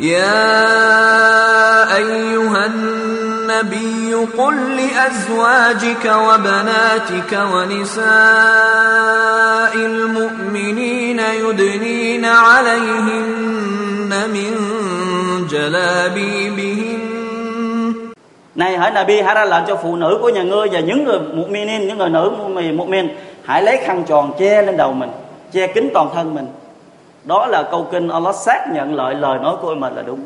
[0.00, 8.04] يا أيها النبي قل لأزواجك وبناتك ونساء
[9.74, 14.54] المؤمنين يدنين عليهن من
[15.50, 17.18] جلابيبهن
[18.54, 21.18] này hỡi Nabi hãy ra lệnh cho phụ nữ của nhà ngươi và những người
[21.18, 22.32] mu'minin những người nữ
[22.76, 23.08] mu'min
[23.44, 25.10] hãy lấy khăn tròn che lên đầu mình
[25.52, 26.46] che kín toàn thân mình
[27.24, 30.20] đó là câu kinh Allah xác nhận lại lời nói của mình là đúng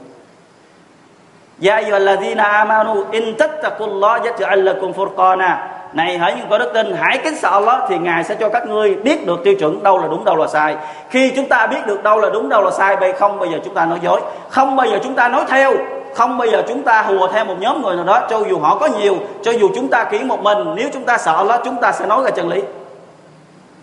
[1.62, 5.57] Ya ayyuhalladhina amanu in tattaqullaha yaj'al lakum furqana.
[5.93, 8.67] Này hỡi những có đức tin, hãy kính sợ Allah thì Ngài sẽ cho các
[8.67, 10.76] ngươi biết được tiêu chuẩn đâu là đúng đâu là sai.
[11.10, 13.58] Khi chúng ta biết được đâu là đúng đâu là sai, bây không bao giờ
[13.65, 15.73] chúng ta nói dối, không bao giờ chúng ta nói theo,
[16.15, 18.78] không bao giờ chúng ta hùa theo một nhóm người nào đó cho dù họ
[18.78, 21.76] có nhiều, cho dù chúng ta kỹ một mình, nếu chúng ta sợ Allah chúng
[21.76, 22.62] ta sẽ nói ra chân lý.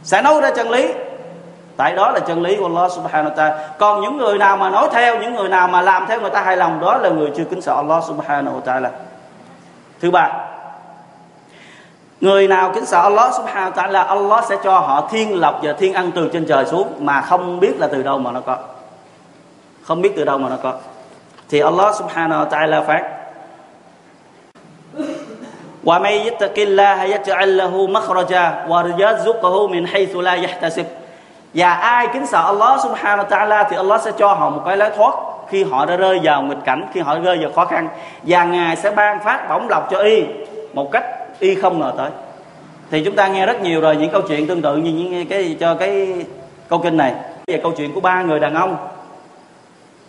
[0.03, 0.93] Sẽ nói ra chân lý.
[1.77, 3.57] Tại đó là chân lý của Allah subhanahu wa ta'ala.
[3.79, 6.40] Còn những người nào mà nói theo những người nào mà làm theo người ta
[6.40, 8.88] hài lòng đó là người chưa kính sợ Allah subhanahu wa ta'ala.
[10.01, 10.33] Thứ ba
[12.22, 15.74] người nào kính sợ Allah subhanahu wa ta'ala Allah sẽ cho họ thiên lộc và
[15.74, 18.58] thiên ăn từ trên trời xuống mà không biết là từ đâu mà nó có
[19.84, 20.74] không biết từ đâu mà nó có
[21.50, 23.04] thì Allah subhanahu wa ta'ala phát
[25.84, 30.86] ومن يتق الله يجعل له مخرجا ويرزقه من حيث لا يحتسب
[31.54, 34.78] và ai kính sợ Allah subhanahu wa ta'ala thì Allah sẽ cho họ một cái
[34.78, 35.13] lối thoát
[35.50, 37.88] khi họ đã rơi vào nghịch cảnh khi họ rơi vào khó khăn
[38.24, 40.24] và ngài sẽ ban phát bổng lộc cho y
[40.74, 41.04] một cách
[41.38, 42.11] y không ngờ tới.
[42.90, 45.57] Thì chúng ta nghe rất nhiều rồi những câu chuyện tương tự như những cái,
[45.61, 46.25] cho cái
[46.68, 47.14] câu kinh này.
[47.47, 48.77] Về câu chuyện của ba người đàn ông.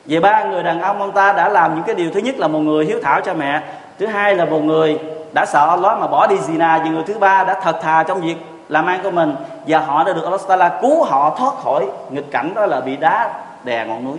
[0.06, 2.48] Về ba người đàn ông ông ta đã làm những cái điều thứ nhất là
[2.48, 3.62] một người hiếu thảo cho mẹ.
[4.00, 5.00] Thứ hai là một người
[5.34, 6.80] đã sợ Allah mà bỏ đi zina.
[6.80, 8.38] Và người thứ ba đã thật thà trong việc
[8.70, 9.36] làm ăn của mình.
[9.68, 12.98] Và họ đã được Allah Taala cứu họ, thoát khỏi nghịch cảnh đó là bị
[12.98, 13.34] đá
[13.64, 14.18] đè ngọn núi.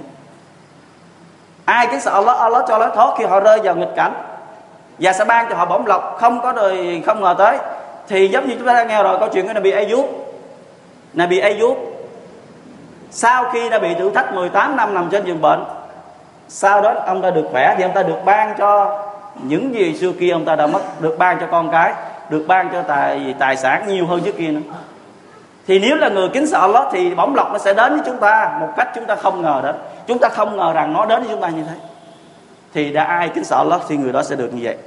[1.65, 2.39] Ai kính sợ Allah?
[2.39, 4.13] Allah cho nó thoát khi họ rơi vào nghịch cảnh
[4.99, 7.59] và sẽ ban cho họ bổng lộc, không có đời, không ngờ tới.
[8.09, 10.07] Thì giống như chúng ta đã nghe rồi, câu chuyện của Nabi Ayub.
[11.13, 11.79] Nabi Ayub,
[13.11, 15.65] sau khi đã bị thử thách 18 năm nằm trên giường bệnh,
[16.49, 19.03] sau đó ông ta được khỏe thì ông ta được ban cho
[19.43, 21.93] những gì xưa kia ông ta đã mất, được ban cho con cái,
[22.31, 24.61] được ban cho tài tài sản nhiều hơn trước kia nữa.
[25.67, 28.19] Thì nếu là người kính sợ Allah thì bóng lộc nó sẽ đến với chúng
[28.19, 29.75] ta một cách chúng ta không ngờ đến.
[30.07, 31.75] Chúng ta không ngờ rằng nó đến với chúng ta như thế
[32.76, 34.78] thì đã ai kính sợ Allah thì người đó sẽ được như vậy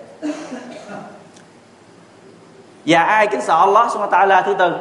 [2.87, 4.73] và ai kính sợ Allah subhanahu wa ta'ala thứ tư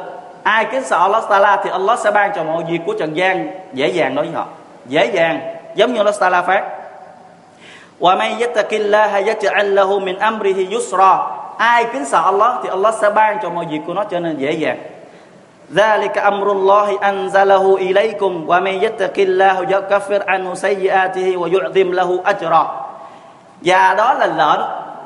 [0.42, 3.50] ai kính sợ Allah ta'ala thì Allah sẽ ban cho mọi việc của trần gian
[3.72, 4.46] dễ dàng đối với họ
[4.86, 5.40] dễ dàng
[5.74, 6.62] giống như Allah ta'ala phát
[8.00, 11.18] wa man yattaqillaha yaj'al lahu min amrihi yusra
[11.58, 14.36] ai kính sợ Allah thì Allah sẽ ban cho mọi việc của nó trở nên
[14.38, 14.78] dễ dàng
[15.72, 22.64] ذلك أمر الله أنزله إليكم ومن يتق الله يكفر عنه سيئاته ويعظم له أجرا
[23.61, 24.61] và đó là lệnh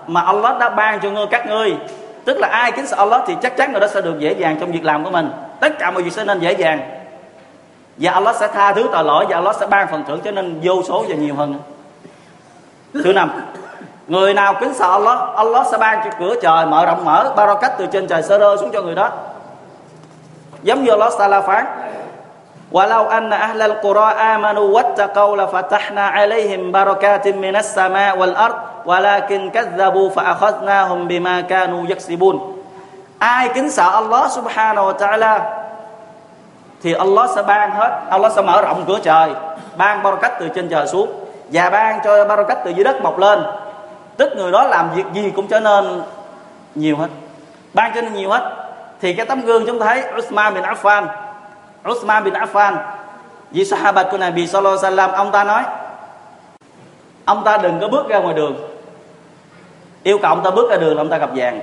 [0.07, 1.77] mà Allah đã ban cho ngươi các ngươi.
[2.25, 4.57] Tức là ai kính sợ Allah thì chắc chắn người đó sẽ được dễ dàng
[4.59, 5.31] trong việc làm của mình.
[5.59, 6.79] Tất cả mọi việc sẽ nên dễ dàng.
[7.97, 10.59] Và Allah sẽ tha thứ tội lỗi và Allah sẽ ban phần thưởng cho nên
[10.63, 11.59] vô số và nhiều hơn
[12.93, 13.31] thứ năm,
[14.07, 17.71] người nào kính sợ Allah Allah sẽ ban cho cửa trời mở rộng mở barakat
[17.77, 19.11] từ trên trời sơ rơi xuống cho người đó.
[20.63, 21.65] Giống như Allah Taala phán
[22.72, 31.08] ولو أن أهل القرى آمنوا واتقوا لفتحنا عليهم بركات من السماء والأرض ولكن كذبوا فأخذناهم
[31.08, 32.58] بما كانوا يكسبون
[33.18, 35.34] ai kính sợ Allah subhanahu wa ta'ala
[36.82, 39.30] thì Allah sẽ ban hết Allah sẽ mở rộng cửa trời
[39.76, 41.10] ban barakat từ trên trời xuống
[41.52, 43.42] và ban cho barakat từ dưới đất mọc lên
[44.16, 46.02] tức người đó làm việc gì cũng trở nên
[46.74, 47.08] nhiều hết
[47.74, 48.42] ban cho nên nhiều hết
[49.00, 51.06] thì cái tấm gương chúng ta thấy Uthman bin Affan
[51.89, 52.77] Uthman bin Affan.
[53.51, 55.63] Vì sahabat của Nabi sallallahu alaihi wasallam ông ta nói
[57.25, 58.55] ông ta đừng có bước ra ngoài đường.
[60.03, 61.61] Yêu cầu ông ta bước ra đường là ông ta gặp vàng.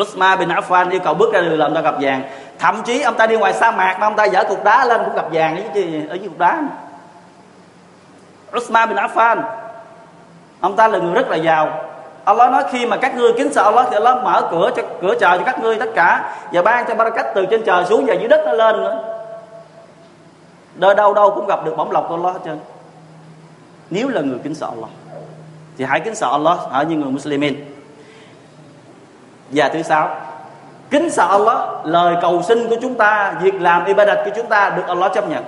[0.00, 2.22] Uthman bin Affan yêu cầu bước ra đường là ông ta gặp vàng.
[2.58, 5.00] Thậm chí ông ta đi ngoài sa mạc mà ông ta dở cục đá lên
[5.04, 6.62] cũng gặp vàng ở dưới, ở dưới cục đá.
[8.56, 9.42] Uthman bin Affan
[10.60, 11.87] ông ta là người rất là giàu.
[12.28, 15.14] Allah nói khi mà các ngươi kính sợ Allah thì Allah mở cửa cho, cửa
[15.20, 18.14] trời cho các ngươi tất cả và ban cho barakat từ trên trời xuống và
[18.14, 19.00] dưới đất nó lên nữa.
[20.74, 22.58] Đời đâu đâu cũng gặp được bổng lộc của Allah hết trơn.
[23.90, 24.90] Nếu là người kính sợ Allah,
[25.78, 27.54] thì hãy kính sợ Allah ở như người Muslimin.
[29.50, 30.16] Và thứ sáu,
[30.90, 34.70] kính sợ Allah, lời cầu xin của chúng ta, việc làm ibadat của chúng ta
[34.70, 35.44] được Allah chấp nhận.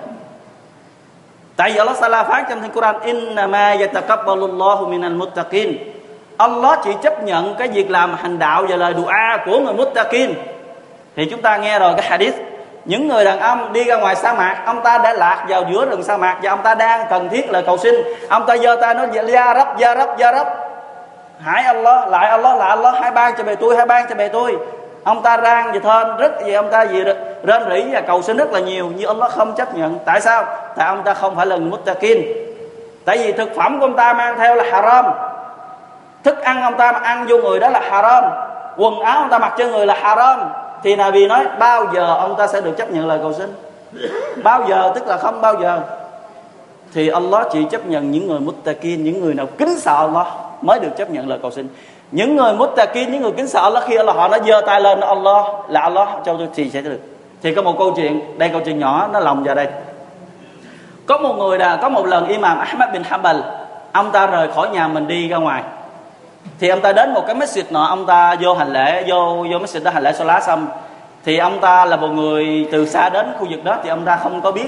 [1.57, 6.00] Tại vì Allah Sala phán trong Thánh Quran, inna ma yataqabbalu Allahu minal muttaqin.
[6.41, 9.13] Allah chỉ chấp nhận cái việc làm hành đạo và lời dua
[9.47, 10.33] của người muttaqin.
[11.17, 12.35] Thì chúng ta nghe rồi cái hadith,
[12.85, 15.87] những người đàn ông đi ra ngoài sa mạc, ông ta đã lạc vào giữa
[15.91, 17.95] rừng sa mạc và ông ta đang cần thiết lời cầu xin.
[18.29, 20.47] Ông ta giơ tay nói, ya rab ya rab ya rab.
[21.41, 24.29] Hãy Allah, lại Allah lại Allah hai ban cho bề tôi hai ban cho bề
[24.29, 24.57] tôi.
[25.05, 27.05] Ông ta rang gì thên rất gì ông ta gì
[27.45, 29.99] rên rỉ và cầu xin rất là nhiều, nhưng Allah không chấp nhận.
[30.05, 30.45] Tại sao?
[30.77, 32.23] Tại ông ta không phải là người muttaqin.
[33.05, 35.05] Tại vì thực phẩm của ông ta mang theo là haram
[36.25, 38.25] thức ăn ông ta ăn vô người đó là haram.
[38.77, 40.41] Quần áo ông ta mặc trên người là haram.
[40.83, 43.55] Thì Nabi nói bao giờ ông ta sẽ được chấp nhận lời cầu xin?
[44.43, 45.81] Bao giờ tức là không bao giờ.
[46.95, 50.27] Thì Allah chỉ chấp nhận những người muttaqin những người nào kính sợ Allah
[50.63, 51.69] mới được chấp nhận lời cầu xin.
[52.11, 55.01] Những người muttaqin những người kính sợ Allah khi Allah họ nó giơ tay lên
[55.01, 56.99] Allah là Allah cho tôi thì sẽ được.
[57.43, 59.69] Thì có một câu chuyện đây câu chuyện nhỏ nó lòng vào đây.
[61.07, 63.37] Có một người là có một lần Imam Ahmad bin Hanbal
[63.93, 65.63] ông ta rời khỏi nhà mình đi ra ngoài
[66.61, 69.59] thì ông ta đến một cái masjid nọ ông ta vô hành lễ vô vô
[69.59, 70.69] masjid đó hành lễ solat xong
[71.25, 74.17] thì ông ta là một người từ xa đến khu vực đó thì ông ta
[74.17, 74.67] không có biết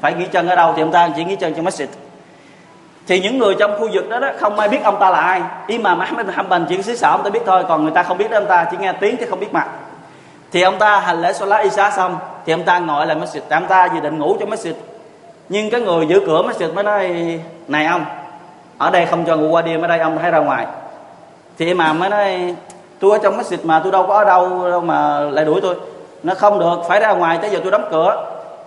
[0.00, 1.86] phải nghỉ chân ở đâu thì ông ta chỉ nghỉ chân trong masjid
[3.06, 5.42] thì những người trong khu vực đó, đó không ai biết ông ta là ai
[5.66, 8.18] Imam Ahmed bin Hanbal chỉ xứ sở ông ta biết thôi còn người ta không
[8.18, 9.66] biết đó ông ta chỉ nghe tiếng chứ không biết mặt
[10.52, 13.66] thì ông ta hành lễ Salat Isha xong thì ông ta ngồi lại masjid ông
[13.66, 14.72] ta dự định ngủ trong masjid
[15.48, 17.38] nhưng cái người giữ cửa masjid mới nói
[17.68, 18.04] này ông
[18.78, 20.66] ở đây không cho ngủ qua đêm ở đây ông hãy ra ngoài
[21.64, 22.54] thì imam mới nói,
[23.00, 25.74] tôi ở trong masjid mà tôi đâu có ở đâu đâu mà lại đuổi tôi.
[26.22, 28.26] Nó không được, phải ra ngoài, tới giờ tôi đóng cửa.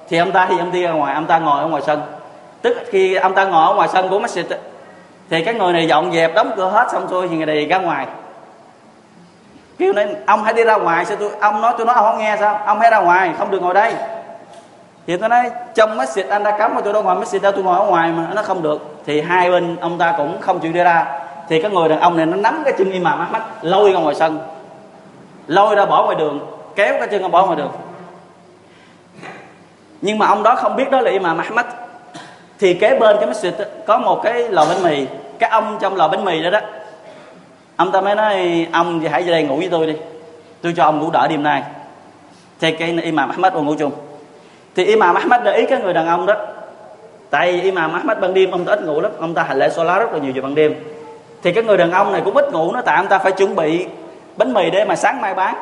[0.10, 2.02] Thì ông ta thì ông đi ra ngoài, ông ta ngồi ở ngoài sân.
[2.62, 4.44] Tức khi ông ta ngồi ở ngoài sân của masjid
[5.30, 7.78] thì cái người này dọn dẹp, đóng cửa hết xong xuôi thì người này ra
[7.78, 8.08] ngoài.
[9.78, 12.18] Kêu nên ông hãy đi ra ngoài, sao tôi, ông nói tôi nói ông không
[12.18, 12.60] nghe sao?
[12.66, 13.94] Ông hãy ra ngoài, không được ngồi đây.
[15.08, 17.64] Thì tôi nói, trong masjid anh đã cấm mà tôi đâu ngồi masjid đâu, tôi
[17.64, 18.28] ngồi ở ngoài mà.
[18.36, 18.82] Nó không được.
[19.06, 21.06] Thì hai bên ông ta cũng không chịu đi ra
[21.50, 24.16] thì cái người đàn ông này nó nắm cái chân imam Ahmad lôi ra ngoài
[24.16, 24.40] sân.
[25.48, 26.40] Lôi ra bỏ ngoài đường,
[26.76, 27.72] kéo cái chân ra bỏ ngoài đường.
[30.02, 31.66] Nhưng mà ông đó không biết đó là imam Ahmad
[32.60, 33.52] thì kế bên cái masjid
[33.88, 35.06] có một cái lò bánh mì,
[35.40, 36.60] cái ông trong lò bánh mì đó đó.
[37.76, 39.94] Ông ta mới nói, ông thì hãy về đây ngủ với tôi đi,
[40.62, 41.64] tôi cho ông ngủ đỡ đêm nay.
[42.60, 43.92] Thì cái imam Ahmad ngủ chung.
[44.76, 46.34] Thì imam Ahmad để ý cái người đàn ông đó.
[47.30, 49.70] Tại vì imam Ahmad ban đêm, ông ta ít ngủ lắm, ông ta hành lễ
[49.70, 50.76] solar rất là nhiều vào ban đêm
[51.46, 53.56] thì cái người đàn ông này cũng ít ngủ nó tại ông ta phải chuẩn
[53.56, 53.88] bị
[54.38, 55.56] bánh mì để mà sáng mai bán.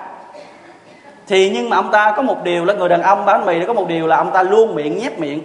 [1.27, 3.73] Thì nhưng mà ông ta có một điều là người đàn ông bán mì có
[3.73, 5.41] một điều là ông ta luôn miệng nhép miệng.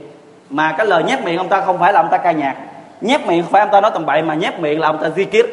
[0.50, 2.56] Mà cái lời nhép miệng ông ta không phải là ông ta ca nhạc.
[3.00, 5.08] Nhép miệng không phải ông ta nói tầm bậy, mà nhép miệng là ông ta
[5.16, 5.44] zikir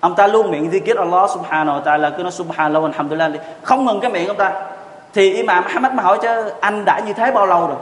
[0.00, 3.30] ông ta luôn miệng zikir Allah subhanahu wa ta'ala, cứ nói subhanallah alhamdulillah.
[3.62, 4.52] Không ngừng cái miệng ông ta.
[5.14, 7.76] Thì Imam Muhammad mới hỏi chứ, anh đã như thế bao lâu rồi?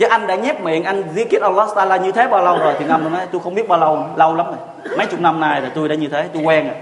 [0.00, 2.84] Chứ anh đã nhép miệng, anh zikir Allah Taala như thế bao lâu rồi thì
[2.84, 4.56] năm nói, tôi không biết bao lâu lâu lắm rồi.
[4.96, 6.74] Mấy chục năm nay là tôi đã như thế, tôi quen rồi.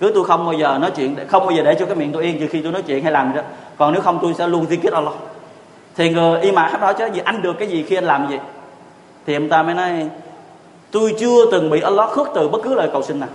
[0.00, 2.22] Cứ tôi không bao giờ nói chuyện không bao giờ để cho cái miệng tôi
[2.22, 3.42] yên, trừ khi tôi nói chuyện hay làm gì đó.
[3.78, 5.12] Còn nếu không tôi sẽ luôn zikir Allah.
[5.96, 8.38] Thì người y mã đó chứ gì anh được cái gì khi anh làm gì?
[9.26, 10.08] Thì ông ta mới nói,
[10.90, 13.28] tôi chưa từng bị Allah khước từ bất cứ lời cầu xin nào.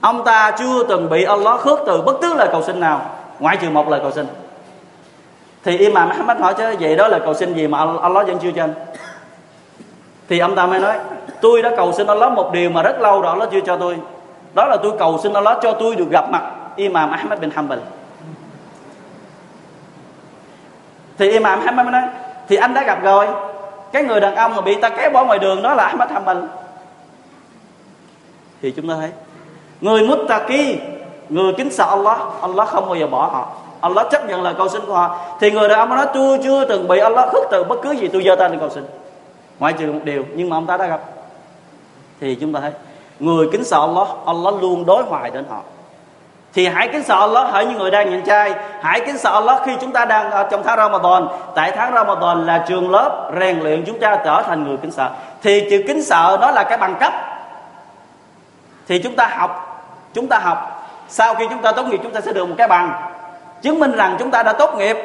[0.00, 3.00] Ông ta chưa từng bị Allah khước từ bất cứ lời cầu xin nào,
[3.38, 4.26] ngoại trừ một lời cầu xin
[5.64, 8.50] thì Imam Muhammad hỏi chứ, vậy đó là cầu xin gì mà Allah vẫn chưa
[8.52, 8.74] cho anh
[10.28, 10.98] thì ông ta mới nói,
[11.40, 13.96] tôi đã cầu xin Allah một điều mà rất lâu rồi Allah chưa cho tôi.
[14.54, 16.42] Đó là tôi cầu xin Allah cho tôi được gặp mặt
[16.76, 17.78] Imam Ahmad bin Hanbal.
[21.18, 22.02] Thì Imam Ahmad mới nói,
[22.48, 23.26] thì anh đã gặp rồi.
[23.92, 26.38] Cái người đàn ông mà bị ta kéo bỏ ngoài đường đó là Ahmad Hanbal.
[28.62, 29.10] Thì chúng ta thấy,
[29.80, 30.76] người muttaqi,
[31.28, 33.48] người kính sợ Allah Allah không bao giờ bỏ họ.
[33.80, 35.16] Allah chấp nhận lời cầu xin của họ.
[35.40, 38.08] Thì người đàn ông nói, tôi chưa từng bị Allah khước từ bất cứ gì,
[38.08, 38.86] tôi giơ tay lên cầu xin.
[39.58, 41.00] Ngoại trừ một điều, nhưng mà ông ta đã gặp.
[42.20, 42.72] Thì chúng ta thấy,
[43.18, 45.60] người kính sợ Allah Allah luôn đối hoài đến họ.
[46.54, 48.54] Thì hãy kính sợ Allah hỡi những người đang nhận trai.
[48.80, 51.28] Hãy kính sợ Allah khi chúng ta đang ở trong tháng Ramadan.
[51.54, 55.10] Tại tháng Ramadan là trường lớp rèn luyện chúng ta trở thành người kính sợ.
[55.42, 57.12] Thì chữ kính sợ đó là cái bằng cấp.
[58.88, 60.88] Thì chúng ta học, chúng ta học.
[61.08, 62.92] Sau khi chúng ta tốt nghiệp, chúng ta sẽ được một cái bằng
[63.62, 64.96] chứng minh rằng chúng ta đã tốt nghiệp.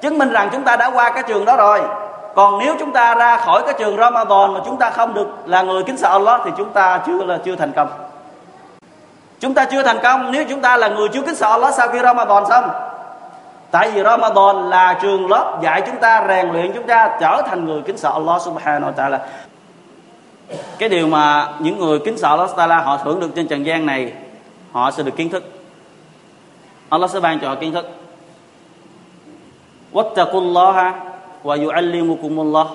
[0.00, 1.80] Chứng minh rằng chúng ta đã qua cái trường đó rồi.
[2.34, 5.62] Còn nếu chúng ta ra khỏi cái trường Ramadan mà chúng ta không được là
[5.62, 7.88] người kính sợ Allah thì chúng ta chưa là, chưa thành công.
[9.40, 11.88] Chúng ta chưa thành công nếu chúng ta là người chưa kính sợ Allah sau
[11.88, 12.70] khi Ramadan xong.
[13.70, 17.66] Tại vì Ramadan là trường lớp dạy chúng ta, rèn luyện chúng ta, trở thành
[17.66, 19.18] người kính sợ Allah subhanahu wa ta'ala.
[20.78, 23.86] Cái điều mà những người kính sợ Allah ta'ala họ thưởng được trên trần gian
[23.86, 24.12] này,
[24.72, 25.44] họ sẽ được kiến thức.
[26.88, 27.90] Allah sẽ ban cho họ kiến thức
[29.92, 30.92] wattaqullaha
[31.44, 32.66] wa yu'allimukumullah.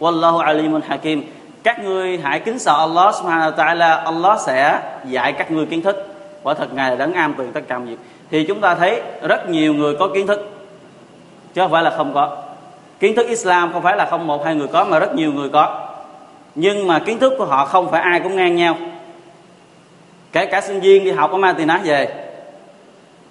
[0.00, 1.22] Wallahu alimun hakim.
[1.62, 5.82] Các ngươi hãy kính sợ Allah subhanahu wa ta'ala, Allah sẽ dạy các ngươi kiến
[5.82, 6.06] thức.
[6.42, 7.98] Quả thật ngài là đấng am tường tất cả mọi việc.
[8.30, 10.50] Thì chúng ta thấy rất nhiều người có kiến thức,
[11.54, 12.36] chứ không phải là không có.
[13.00, 15.48] Kiến thức Islam không phải là không một hai người có, mà rất nhiều người
[15.48, 15.88] có.
[16.54, 18.76] Nhưng mà kiến thức của họ không phải ai cũng ngang nhau.
[20.32, 22.08] Kể cả sinh viên đi học ở Matinat về,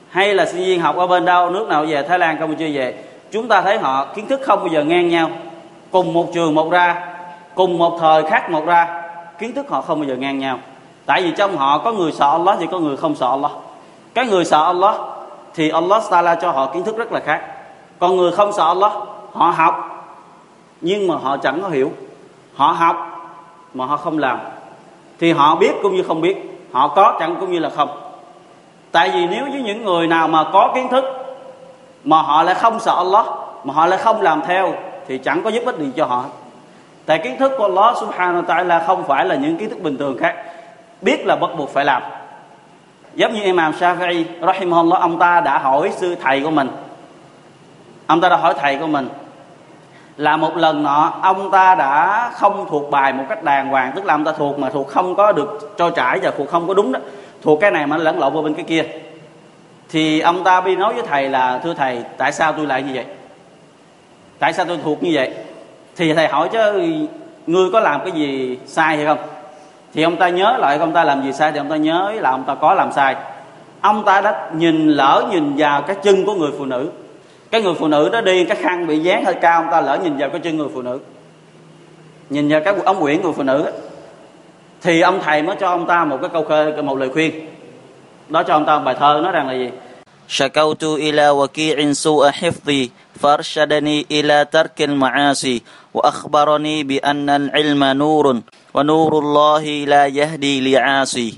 [0.09, 2.93] hay là sinh viên học ở bên đâu, nước nào về, Thái Lan, Campuchia về
[3.31, 5.29] chúng ta thấy họ kiến thức không bao giờ ngang nhau.
[5.91, 7.05] Cùng một trường một ra,
[7.55, 9.03] cùng một thời khác một ra,
[9.39, 10.59] kiến thức họ không bao giờ ngang nhau.
[11.05, 13.51] Tại vì trong họ có người sợ Allah thì có người không sợ Allah.
[14.13, 14.95] Cái người sợ Allah
[15.53, 17.41] thì Allah Taala cho họ kiến thức rất là khác.
[17.99, 18.91] Còn người không sợ Allah,
[19.33, 20.05] họ học,
[20.81, 21.91] nhưng mà họ chẳng có hiểu.
[22.55, 22.95] Họ học
[23.73, 24.39] mà họ không làm.
[25.19, 27.89] Thì họ biết cũng như không biết, họ có chẳng cũng như là không.
[28.91, 31.05] Tại vì nếu với những người nào mà có kiến thức
[32.03, 33.25] mà họ lại không sợ Allah,
[33.63, 34.73] mà họ lại không làm theo,
[35.07, 36.25] thì chẳng có giúp ích gì cho họ.
[37.05, 39.97] Tại kiến thức của Allah subhanahu wa ta'ala không phải là những kiến thức bình
[39.97, 40.35] thường khác.
[41.01, 42.01] Biết là bắt buộc phải làm.
[43.15, 46.69] Giống như Imam Shafi'i, rahimahullah, ông ta đã hỏi sư thầy của mình.
[48.07, 49.09] Ông ta đã hỏi thầy của mình
[50.17, 54.05] là một lần nọ, ông ta đã không thuộc bài một cách đàng hoàng, tức
[54.05, 56.73] là ông ta thuộc mà thuộc không có được trôi trải và thuộc không có
[56.73, 56.99] đúng đó.
[57.41, 58.83] Thuộc cái này mà lẫn lộn vào bên cái kia
[59.89, 62.91] thì ông ta đi nói với thầy là, thưa thầy, tại sao tôi lại như
[62.93, 63.05] vậy?
[64.39, 65.33] Tại sao tôi thuộc như vậy?
[65.95, 66.59] Thì thầy hỏi, chứ
[67.47, 69.17] ngươi có làm cái gì sai hay không?
[69.93, 71.51] Thì ông ta nhớ lại, ông ta làm gì sai?
[71.51, 73.15] Thì ông ta nhớ là ông ta có làm sai.
[73.81, 76.91] Ông ta đã nhìn, lỡ nhìn vào cái chân của người phụ nữ.
[77.51, 79.97] Cái người phụ nữ đó đi, cái khăn bị dán hơi cao, ông ta lỡ
[80.03, 80.99] nhìn vào cái chân người phụ nữ.
[82.29, 83.71] Nhìn vào cái ống quyển người phụ nữ đó.
[84.81, 87.33] thì ông thầy mới cho ông ta một cái câu khơi, một lời khuyên
[88.28, 89.70] đó cho ông ta một bài thơ nói rằng là gì
[90.28, 95.62] شكوت إلى وكيع سوء حفظي فارشدني إلى ترك المعاصي
[95.94, 98.40] وأخبرني بأن العلم نور
[98.74, 101.34] ونور الله لا يهدي لعاصي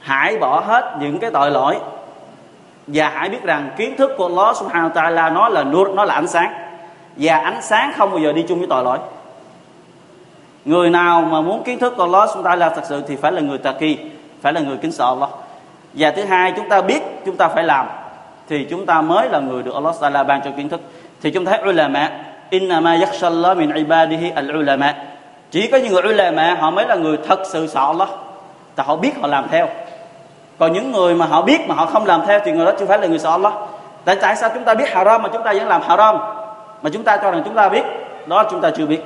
[0.00, 1.76] hãy bỏ hết những cái tội lỗi
[2.86, 6.04] và hãy biết rằng kiến thức của Allah subhanahu wa ta'ala nó là nur nó
[6.04, 6.52] là ánh sáng
[7.16, 8.98] và ánh sáng không bao giờ đi chung với tội lỗi
[10.64, 13.32] người nào mà muốn kiến thức của Allah subhanahu wa ta'ala thật sự thì phải
[13.32, 13.98] là người taqi
[14.42, 15.30] phải là người kính sợ Allah
[15.93, 17.87] và thứ hai chúng ta biết chúng ta phải làm
[18.49, 20.81] thì chúng ta mới là người được Allah Taala ban cho kiến thức
[21.21, 22.09] thì chúng ta thấy ulama
[22.49, 24.93] innama yakhshallah min ibadihi al ulama
[25.51, 28.09] chỉ có những người ulama họ mới là người thật sự sợ Allah
[28.75, 29.67] tại họ biết họ làm theo
[30.59, 32.85] còn những người mà họ biết mà họ không làm theo thì người đó chưa
[32.85, 33.53] phải là người sợ Allah
[34.05, 36.17] tại tại sao chúng ta biết haram mà chúng ta vẫn làm haram
[36.81, 37.83] mà chúng ta cho rằng chúng ta biết
[38.25, 39.01] đó chúng ta chưa biết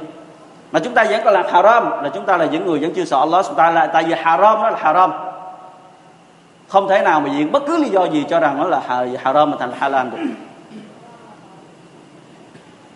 [0.71, 3.05] mà chúng ta vẫn còn làm haram là chúng ta là những người vẫn chưa
[3.05, 5.11] sợ Allah chúng ta là tại vì haram đó là haram
[6.67, 8.81] không thể nào mà diện bất cứ lý do gì cho rằng nó là
[9.23, 10.17] haram mà thành halal được.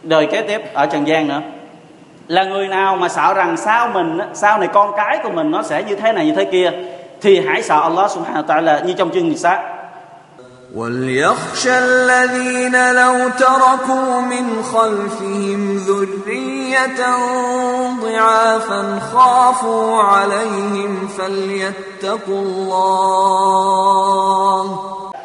[0.04, 1.42] Đời kế tiếp ở trần gian nữa.
[2.28, 5.62] Là người nào mà sợ rằng sau mình, sau này con cái của mình nó
[5.62, 6.72] sẽ như thế này như thế kia,
[7.22, 9.81] thì hãy sợ Allah subhanahu wa ta'ala như trong chương Nisa
[10.75, 17.17] وليخشى الذين لو تركوا من خلفهم ذرية
[18.03, 23.47] ضعافا خافوا عليهم فليتقوا الله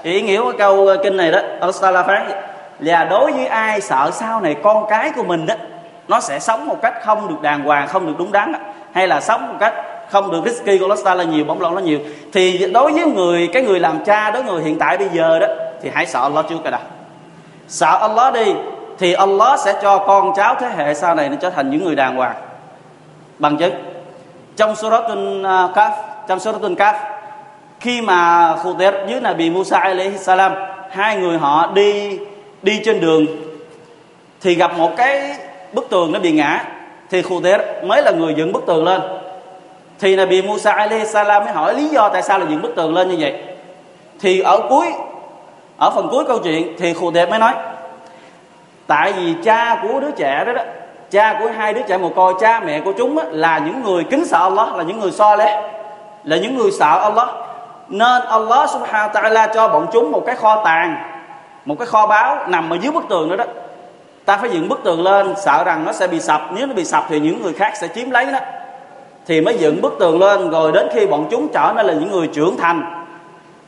[0.03, 2.31] ý nghĩa của câu kinh này đó Allah phán
[2.79, 5.55] là đối với ai sợ sau này con cái của mình đó
[6.07, 8.53] nó sẽ sống một cách không được đàng hoàng không được đúng đắn
[8.93, 9.73] hay là sống một cách
[10.10, 11.98] không được risky cholesterol là nhiều, bóng lon nó nhiều.
[12.32, 15.38] Thì đối với người, cái người làm cha, đối với người hiện tại bây giờ
[15.38, 15.46] đó,
[15.82, 16.80] thì hãy sợ Allah trước cái đã.
[17.68, 18.54] Sợ Allah đi,
[18.98, 21.94] thì Allah sẽ cho con cháu thế hệ sau này nó trở thành những người
[21.94, 22.36] đàng hoàng.
[23.38, 23.74] Bằng chứng.
[24.56, 25.90] Trong suratul Kaf
[26.28, 26.94] trong suratul Kaf
[27.80, 30.52] khi mà Khudair với Nabi Musa alayhi salam,
[30.90, 32.18] hai người họ đi
[32.62, 33.26] đi trên đường,
[34.40, 35.36] thì gặp một cái
[35.72, 36.64] bức tường nó bị ngã,
[37.10, 39.00] thì Khudair mới là người dựng bức tường lên
[39.98, 42.94] thì Nabi Musa alaihi salam mới hỏi lý do tại sao là dựng bức tường
[42.94, 43.34] lên như vậy?
[44.20, 44.86] Thì ở cuối
[45.76, 47.52] ở phần cuối câu chuyện thì khù đẹp mới nói
[48.86, 50.62] tại vì cha của đứa trẻ đó đó
[51.10, 54.04] cha của hai đứa trẻ mồ côi cha mẹ của chúng đó, là những người
[54.04, 55.62] kính sợ Allah là những người so lẽ
[56.24, 57.28] là những người sợ Allah.
[57.88, 60.96] Nên Allah subhanahu ta'ala cho bọn chúng một cái kho tàng
[61.64, 63.44] một cái kho báu nằm ở dưới bức tường đó đó.
[64.24, 66.84] Ta phải dựng bức tường lên sợ rằng nó sẽ bị sập nếu nó bị
[66.84, 68.38] sập thì những người khác sẽ chiếm lấy nó
[69.26, 72.10] thì mới dựng bức tường lên rồi đến khi bọn chúng trở nên là những
[72.10, 73.04] người trưởng thành.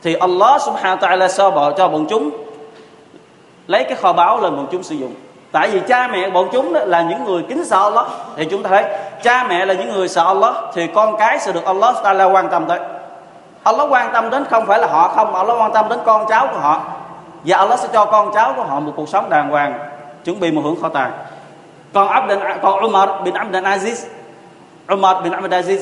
[0.03, 2.29] Thì Allah subhanahu wa ta'ala so bỏ cho bọn chúng
[3.67, 5.13] lấy cái kho báu lên bọn chúng sử dụng.
[5.51, 8.05] Tại vì cha mẹ bọn chúng đó là những người kính sợ Allah.
[8.35, 8.83] Thì chúng ta thấy,
[9.23, 12.49] cha mẹ là những người sợ Allah, thì con cái sẽ được Allah ta'ala quan
[12.49, 12.79] tâm tới.
[13.63, 16.25] Allah quan tâm đến không phải là họ không mà Allah quan tâm đến con
[16.29, 16.81] cháu của họ.
[17.43, 19.79] Và Allah sẽ cho con cháu của họ một cuộc sống đàng hoàng,
[20.25, 21.11] chuẩn bị một hưởng kho tàng.
[21.93, 24.05] Còn Abdul, còn Umar bin Abdul Aziz
[24.93, 25.79] Umar bin Abdul Aziz.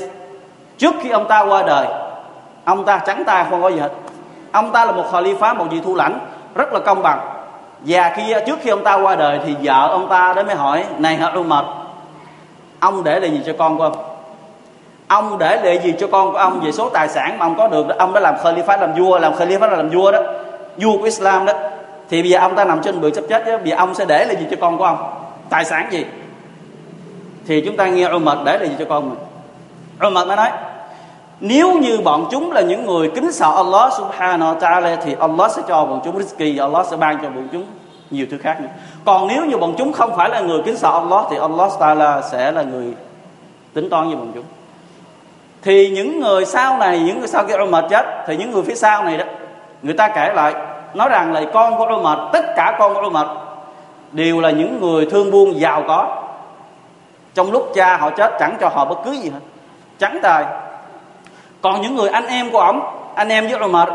[0.77, 1.87] Trước khi ông ta qua đời
[2.65, 3.91] ông ta trắng tay không có gì hết.
[4.51, 6.19] Ông ta là một khalifa một vị thu lãnh
[6.55, 7.19] rất là công bằng.
[7.79, 10.83] Và khi trước khi ông ta qua đời thì vợ ông ta đến mới hỏi
[10.97, 11.65] này hả Umar
[12.79, 13.95] ông để lại gì cho con của ông?
[15.07, 17.67] Ông để lại gì cho con của ông về số tài sản mà ông có
[17.67, 20.19] được ông đã làm khalifa làm vua làm khalifa là làm vua đó.
[20.77, 21.53] Vua của Islam đó.
[22.09, 24.05] Thì bây giờ ông ta nằm trên bờ sắp chết đó, bây giờ ông sẽ
[24.05, 24.97] để lại gì cho con của ông?
[25.49, 26.05] Tài sản gì?
[27.47, 29.19] Thì chúng ta nghe Umar để lại gì cho con mình.
[30.07, 30.49] Umar mới nói,
[31.39, 35.51] nếu như bọn chúng là những người kính sợ Allah subhanahu wa ta'ala thì Allah
[35.51, 37.63] sẽ cho bọn chúng rizki Allah sẽ ban cho bọn chúng
[38.09, 38.69] nhiều thứ khác nữa.
[39.05, 42.21] Còn nếu như bọn chúng không phải là người kính sợ Allah thì Allah ta'ala
[42.21, 42.93] sẽ là người
[43.73, 44.43] tính toán với bọn chúng.
[45.61, 48.75] Thì những người sau này, những người sau khi Umar chết, thì những người phía
[48.75, 49.25] sau này đó,
[49.81, 50.53] người ta kể lại,
[50.93, 53.27] nói rằng là con của Umar, tất cả con của Umar
[54.11, 56.26] đều là những người thương buôn giàu có
[57.37, 59.39] trong lúc cha họ chết, chẳng cho họ bất cứ gì hết.
[59.99, 60.45] Trắng tài.
[61.61, 62.81] còn những người anh em của ông
[63.15, 63.89] anh em với Umar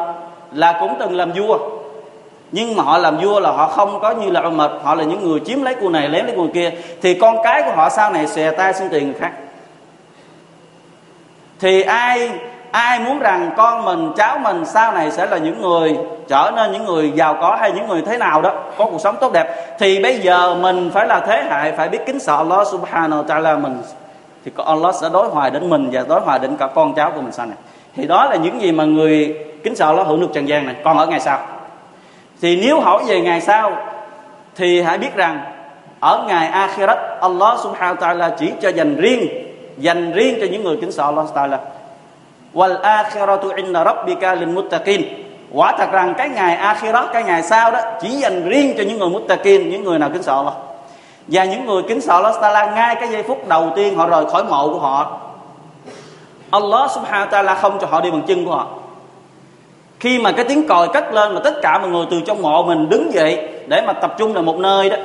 [0.52, 1.58] là cũng từng làm vua.
[2.52, 5.28] Nhưng mà họ làm vua là họ không có như là Umar họ là những
[5.28, 6.70] người chiếm lấy cô này lấy lấy cô kia.
[7.02, 9.32] Thì con cái của họ sau này xòe tay xin tiền người khác.
[11.60, 12.30] Thì ai
[12.72, 15.96] ai muốn rằng con mình, cháu mình sau này sẽ là những người
[16.28, 19.16] trở nên những người giàu có hay những người thế nào đó, có cuộc sống
[19.20, 22.66] tốt đẹp, thì bây giờ mình phải là thế hệ phải biết kính sợ Allah
[22.66, 23.82] subhanahu wa ta'ala mình.
[24.44, 27.20] Thì Allah sẽ đối hòa đến mình và đối hòa đến cả con cháu của
[27.20, 27.56] mình sau này.
[27.96, 30.74] Thì đó là những gì mà người kính sợ Allah hưởng được trần gian này.
[30.84, 31.38] Còn ở ngày sau?
[32.42, 33.72] Thì nếu hỏi về ngày sau,
[34.56, 35.40] thì hãy biết rằng
[36.00, 39.28] ở ngày akhirat, Allah subhanahu wa ta'ala chỉ cho dành riêng
[39.78, 41.56] dành riêng cho những người kính sợ Allah ta'ala
[42.54, 45.02] wal akhiratu inna rabbika lil muttaqin
[45.54, 48.98] quả thật rằng cái ngày akhirat, cái ngày sau đó, chỉ dành riêng cho những
[48.98, 50.54] người muttaqin, những người nào kính sợ Allah.
[51.26, 54.24] Và những người kính sợ Allah Taala, ngay cái giây phút đầu tiên họ rời
[54.26, 55.20] khỏi mộ của họ,
[56.50, 58.66] Allah subhanahu wa ta'ala không cho họ đi bằng chân của họ.
[60.00, 62.62] Khi mà cái tiếng còi cất lên mà tất cả mọi người từ trong mộ
[62.62, 64.96] mình đứng dậy để mà tập trung vào một nơi đó,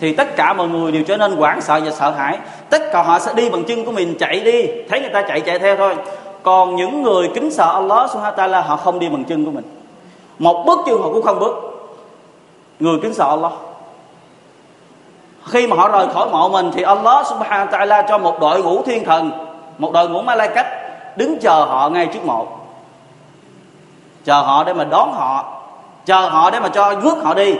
[0.00, 2.38] thì tất cả mọi người đều trở nên hoảng sợ và sợ hãi.
[2.70, 4.66] Tất cả họ sẽ đi bằng chân của mình, chạy đi.
[4.88, 5.94] Thấy người ta chạy chạy theo thôi
[6.42, 9.50] còn những người kính sợ Allah subhanahu wa ta'ala, họ không đi bằng chân của
[9.50, 9.64] mình.
[10.38, 11.54] Một bước chân họ cũng không bước.
[12.80, 13.52] Người kính sợ Allah.
[15.46, 18.62] Khi mà họ rời khỏi mộ mình, thì Allah subhanahu wa ta'ala cho một đội
[18.62, 19.30] ngũ thiên thần,
[19.78, 20.66] một đội ngũ malaikat
[21.16, 22.46] đứng chờ họ ngay trước mộ.
[24.24, 25.44] Chờ họ để mà đón họ,
[26.04, 27.54] chờ họ để mà cho rước họ đi.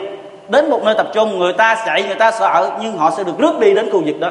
[0.49, 3.39] Đến một nơi tập trung, người ta chạy, người ta sợ, nhưng họ sẽ được
[3.39, 4.29] rước đi đến khu vực đó.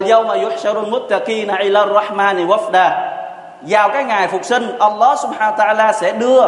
[0.00, 3.15] Yawma yuhsharul muttaqina ila rahmani wafda
[3.60, 6.42] vào cái ngày phục sinh, Allah subhanahu wa ta'ala sẽ đưa,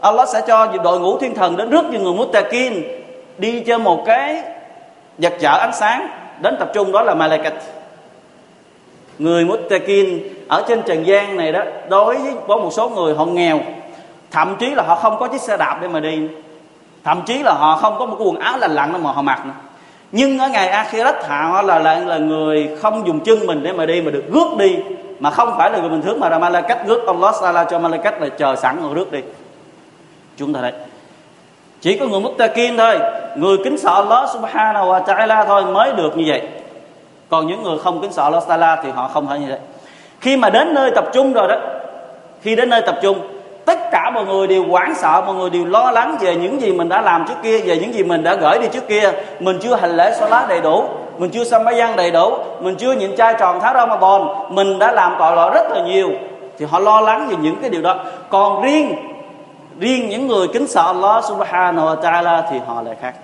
[0.00, 2.82] Allah sẽ cho đội ngũ thiên thần đến rước những người muttaqin
[3.38, 4.42] đi trên một cái
[5.18, 6.08] vật chở ánh sáng,
[6.40, 7.52] đến tập trung đó là malaikat.
[9.18, 10.18] Người muttaqin
[10.48, 13.60] ở trên trần gian này đó, đối với có một số người họ nghèo,
[14.30, 16.18] thậm chí là họ không có chiếc xe đạp để mà đi,
[17.04, 19.46] thậm chí là họ không có một cái quần áo lành lặn mà họ mặc
[19.46, 19.52] nữa.
[20.12, 23.86] Nhưng ở ngày akhirat, họ là là là người không dùng chân mình để mà
[23.86, 24.76] đi, mà được rước đi
[25.24, 28.20] mà không phải là người bình thường mà là Malakat rước Allah Sala cho Malakat
[28.20, 29.20] là chờ sẵn rồi rước đi.
[30.36, 30.72] Chúng ta đây.
[31.80, 32.98] Chỉ có người muttaqin thôi,
[33.36, 36.42] người kính sợ Allah subhanahu wa ta'ala thôi mới được như vậy.
[37.28, 39.58] Còn những người không kính sợ Allah ta'ala thì họ không thể như vậy.
[40.20, 41.56] Khi mà đến nơi tập trung rồi đó,
[42.42, 43.18] khi đến nơi tập trung,
[43.64, 46.72] tất cả mọi người đều hoảng sợ, mọi người đều lo lắng về những gì
[46.72, 49.12] mình đã làm trước kia, về những gì mình đã gửi đi trước kia.
[49.40, 50.84] Mình chưa hành lễ xóa lá đầy đủ
[51.18, 54.78] mình chưa xăm bái văn đầy đủ, mình chưa nhịn chai tròn tháng Ramadan mình
[54.78, 56.10] đã làm tội lỗi rất là nhiều.
[56.58, 57.96] Thì họ lo lắng về những cái điều đó.
[58.30, 58.96] Còn riêng
[59.78, 63.14] riêng những người kính sợ Allah subhanahu wa ta'ala thì họ lại khác.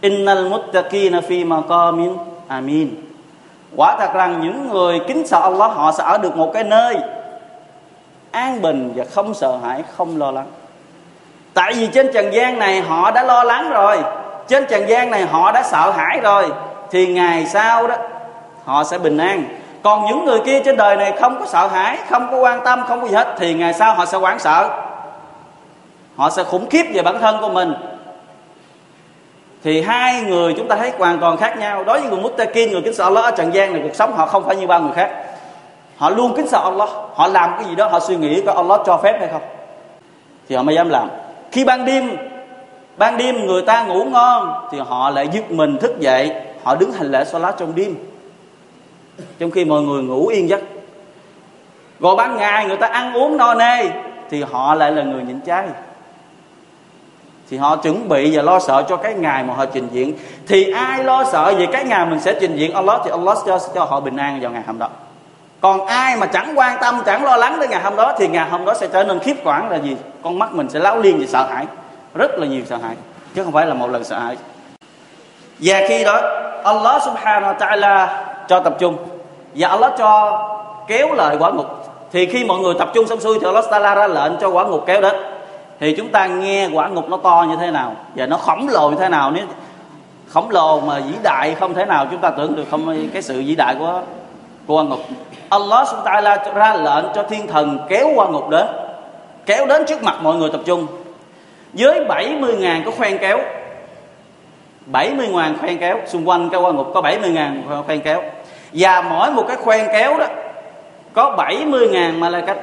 [0.00, 2.16] Innal muttaqina fi maqamin
[2.48, 2.94] amin.
[3.76, 6.96] Quả thật rằng những người kính sợ Allah, họ sẽ ở được một cái nơi
[8.30, 10.46] an bình và không sợ hãi, không lo lắng.
[11.54, 13.98] Tại vì trên trần gian này họ đã lo lắng rồi.
[14.48, 16.50] Trên trần gian này họ đã sợ hãi rồi
[16.92, 17.96] thì ngày sau đó,
[18.64, 19.44] họ sẽ bình an.
[19.82, 22.82] Còn những người kia trên đời này không có sợ hãi, không có quan tâm,
[22.88, 24.70] không có gì hết, thì ngày sau họ sẽ hoảng sợ.
[26.16, 27.74] Họ sẽ khủng khiếp về bản thân của mình.
[29.64, 31.84] Thì hai người chúng ta thấy hoàn toàn khác nhau.
[31.84, 34.26] Đối với người muttaqin người kính sợ Allah ở trần gian này, cuộc sống họ
[34.26, 35.10] không phải như ba người khác.
[35.96, 36.88] Họ luôn kính sợ Allah.
[37.14, 39.42] Họ làm cái gì đó, họ suy nghĩ có Allah cho phép hay không?
[40.48, 41.10] Thì họ mới dám làm.
[41.52, 42.16] Khi ban đêm
[42.96, 46.32] ban đêm người ta ngủ ngon, thì họ lại giật mình thức dậy
[46.64, 47.94] họ đứng hành lễ Salat trong đêm.
[49.38, 50.60] Trong khi mọi người ngủ yên giấc.
[52.00, 53.88] Rồi ban ngày, người ta ăn uống no nê,
[54.30, 55.66] thì họ lại là người nhịn chay
[57.50, 60.14] thì họ chuẩn bị và lo sợ cho cái ngày mà họ trình diện
[60.46, 63.58] thì ai lo sợ về cái ngày mình sẽ trình diện Allah thì Allah cho
[63.74, 64.88] cho họ bình an vào ngày hôm đó.
[65.60, 68.50] Còn ai mà chẳng quan tâm, chẳng lo lắng đến ngày hôm đó, thì ngày
[68.50, 69.96] hôm đó sẽ trở nên khiếp quản là gì?
[70.22, 71.66] Con mắt mình sẽ láo liên vì sợ hãi.
[72.14, 72.96] Rất là nhiều sợ hãi,
[73.34, 74.36] chứ không phải là một lần sợ hãi.
[75.58, 78.06] Và khi đó Allah subhanahu wa ta'ala
[78.48, 78.96] cho tập trung.
[79.54, 80.42] Và Allah cho
[80.88, 81.66] kéo lại quả ngục.
[82.12, 84.64] Thì khi mọi người tập trung xong xuôi thì Allah ta'ala ra lệnh cho quả
[84.64, 85.14] ngục kéo đến.
[85.80, 88.90] Thì chúng ta nghe quả ngục nó to như thế nào và nó khổng lồ
[88.90, 89.30] như thế nào.
[89.30, 89.44] Nếu
[90.28, 93.42] khổng lồ mà vĩ đại không thể nào chúng ta tưởng được, không cái sự
[93.46, 94.00] vĩ đại của
[94.66, 95.00] của quả ngục.
[95.48, 98.66] Allah subhanahu wa ta'ala ra lệnh cho thiên thần kéo quả ngục đến.
[99.46, 100.86] Kéo đến trước mặt mọi người tập trung.
[101.72, 103.38] Với 70 ngàn cái khoen kéo
[104.86, 108.22] 70 ngàn khoen kéo, xung quanh cái quan ngục có 70 ngàn khoen kéo.
[108.72, 110.26] Và mỗi một cái khoen kéo đó,
[111.12, 112.58] có 70 ngàn mà là cách.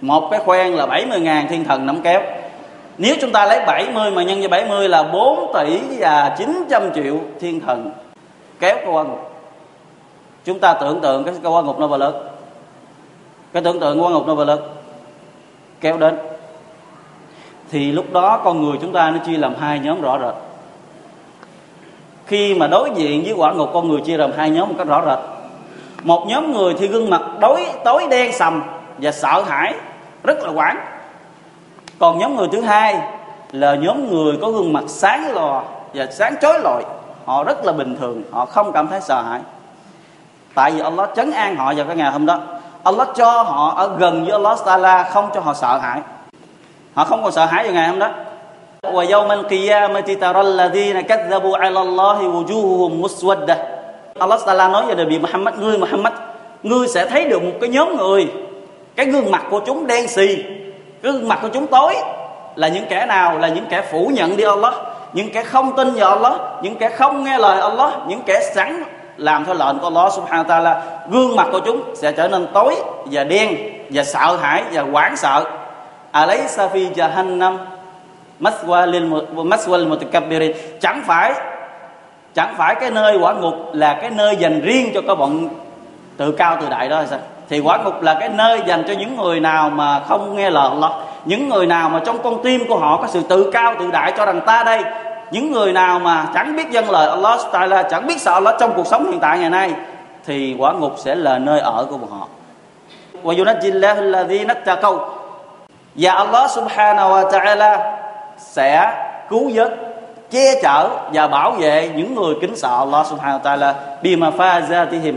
[0.00, 2.20] Một cái khoen là 70 ngàn, thiên thần nắm kéo.
[2.98, 7.18] Nếu chúng ta lấy 70 mà nhân với 70 là 4 tỷ và 900 triệu
[7.40, 7.92] thiên thần
[8.60, 9.32] kéo cái quả ngục.
[10.44, 12.28] Chúng ta tưởng tượng cái cái ngục nó bao lớn?
[13.52, 14.60] Cái tưởng tượng quả ngục nó bao lớn?
[15.80, 16.18] Kéo đến.
[17.70, 20.34] Thì lúc đó con người chúng ta nó chia làm hai nhóm rõ rệt
[22.26, 24.86] khi mà đối diện với quả ngục, con người chia làm hai nhóm một cách
[24.86, 25.18] rõ rệt.
[26.02, 28.62] Một nhóm người thì gương mặt đối, tối đen sầm
[28.98, 29.74] và sợ hãi,
[30.22, 30.76] rất là quảng
[31.98, 33.00] còn nhóm người thứ hai
[33.52, 35.62] là nhóm người có gương mặt sáng lò
[35.94, 36.84] và sáng chói lọi.
[37.24, 39.40] Họ rất là bình thường, họ không cảm thấy sợ hãi.
[40.54, 42.40] Tại vì Allah chấn an họ vào cái ngày hôm đó.
[42.84, 46.00] Allah cho họ ở gần với Allah Taala, không cho họ sợ hãi.
[46.94, 48.10] Họ không còn sợ hãi vào ngày hôm đó.
[48.93, 53.57] ويوم القيامة ترى الذين كذبوا على الله وجوههم مسودة
[54.19, 56.13] Allah Taala nói với Nabi Muhammad ngươi Muhammad
[56.63, 58.27] ngươi sẽ thấy được một cái nhóm người
[58.95, 60.35] cái gương mặt của chúng đen xì
[61.01, 61.95] cái gương mặt của chúng tối
[62.55, 64.73] là những kẻ nào là những kẻ phủ nhận đi Allah
[65.13, 68.83] những kẻ không tin vào Allah những kẻ không nghe lời Allah những kẻ sẵn
[69.17, 70.79] làm theo lệnh của Allah subhanahu wa ta'ala
[71.09, 72.75] gương mặt của chúng sẽ trở nên tối
[73.05, 73.57] và đen
[73.89, 75.43] và sợ hãi và hoảng sợ
[76.11, 77.57] alaysa fi jahannam
[78.40, 80.52] maswa lil maswa mutakabbirin.
[80.80, 81.32] Chẳng phải
[82.34, 85.48] chẳng phải cái nơi quả ngục là cái nơi dành riêng cho các bọn
[86.16, 87.18] tự cao tự đại đó hay sao?
[87.48, 90.68] Thì quả ngục là cái nơi dành cho những người nào mà không nghe lời
[90.68, 90.92] Allah.
[91.24, 94.12] Những người nào mà trong con tim của họ có sự tự cao tự đại
[94.16, 94.82] cho rằng ta đây.
[95.30, 98.72] Những người nào mà chẳng biết dân lời Allah Taala, chẳng biết sợ Allah trong
[98.76, 99.72] cuộc sống hiện tại ngày nay,
[100.26, 102.28] thì quả ngục sẽ là nơi ở của bọn họ.
[103.22, 103.44] Wa
[104.64, 104.90] và
[105.94, 107.95] dạ Allah subhanahu wa ta'ala
[108.38, 108.92] sẽ
[109.28, 109.74] cứu vớt,
[110.30, 113.72] che chở và bảo vệ những người kính sợ Allah subhanahu wa ta'ala.
[114.02, 115.14] Bima fazatihim.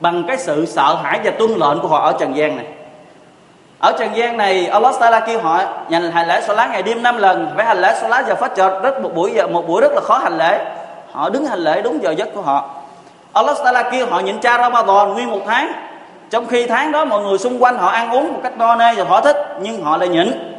[0.00, 2.66] Bằng cái sự sợ hãi và tuân lệnh của họ ở trần gian này.
[3.78, 7.16] Ở trần gian này, Allah Taala kêu họ nhận hành lễ lá ngày đêm năm
[7.16, 9.92] lần, phải hành lễ lá giờ phát chợt rất một buổi giờ, một buổi rất
[9.92, 10.64] là khó hành lễ.
[11.12, 12.70] Họ đứng hành lễ đúng giờ giấc của họ.
[13.32, 15.72] Allah Taala kêu họ nhịn cha Ramadan nguyên một tháng.
[16.30, 18.94] Trong khi tháng đó mọi người xung quanh họ ăn uống một cách no nê
[18.94, 20.57] và họ thích, nhưng họ lại nhịn.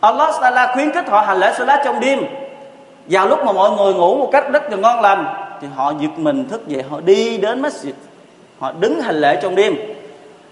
[0.00, 2.24] Allah Taala khuyến khích họ hành lễ salat trong đêm.
[3.06, 5.26] Vào lúc mà mọi người ngủ một cách rất là ngon lành,
[5.60, 7.92] thì họ giật mình thức dậy, họ đi đến masjid,
[8.58, 9.76] họ đứng hành lễ trong đêm.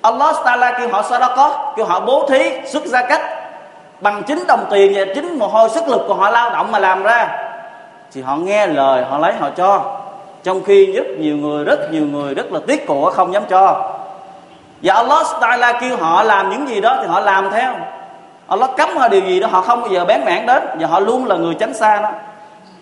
[0.03, 3.23] Allah Taala kêu họ sadaqah kêu họ bố thí, xuất gia cách.
[4.01, 6.79] Bằng chính đồng tiền và chính mồ hôi sức lực của họ lao động mà
[6.79, 7.39] làm ra.
[8.13, 9.99] Thì họ nghe lời, họ lấy, họ cho.
[10.43, 13.93] Trong khi rất nhiều người, rất nhiều người rất là tiếc của không dám cho.
[14.83, 17.73] Và Allah Taala kêu họ làm những gì đó thì họ làm theo.
[18.47, 21.01] Allah cấm họ điều gì đó, họ không bao giờ bén mảng đến, và họ
[21.01, 22.11] luôn là người tránh xa đó.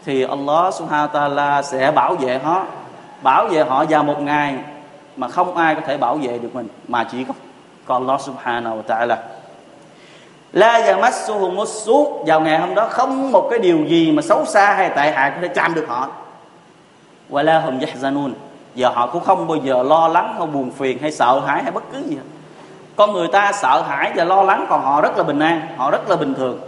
[0.05, 2.63] Thì Allah Subhanahu Taala sẽ bảo vệ họ,
[3.23, 4.55] bảo vệ họ vào một ngày
[5.17, 7.35] mà không ai có thể bảo vệ được mình, mà chỉ có
[7.87, 9.19] còn Allah Subhanahu Taala.
[10.53, 14.75] La yamassuhu musu vào ngày hôm đó không một cái điều gì mà xấu xa
[14.75, 16.09] hay tệ hại có thể chạm được họ.
[17.31, 18.33] Wa la hum yahzanun
[18.75, 21.73] giờ họ cũng không bao giờ lo lắng, không buồn phiền hay sợ hãi hay
[21.73, 22.23] bất cứ gì hết
[22.97, 25.91] con người ta sợ hãi và lo lắng, còn họ rất là bình an, họ
[25.91, 26.61] rất là bình thường.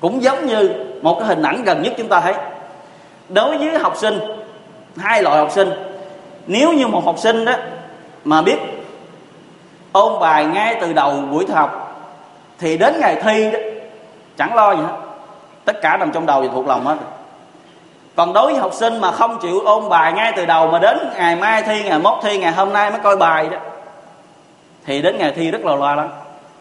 [0.00, 0.70] Cũng giống như
[1.02, 2.34] một cái hình ảnh gần nhất chúng ta thấy.
[3.28, 4.20] Đối với học sinh,
[4.96, 5.70] hai loại học sinh.
[6.46, 7.52] Nếu như một học sinh đó
[8.24, 8.58] mà biết
[9.92, 12.04] ôn bài ngay từ đầu buổi học,
[12.58, 13.58] thì đến ngày thi đó,
[14.36, 14.96] chẳng lo gì hết.
[15.64, 16.96] Tất cả nằm trong đầu và thuộc lòng hết.
[18.16, 20.98] Còn đối với học sinh mà không chịu ôn bài ngay từ đầu mà đến
[21.16, 23.56] ngày mai thi, ngày mốt thi, ngày hôm nay mới coi bài đó
[24.86, 26.10] thì đến ngày thi rất là lo lắng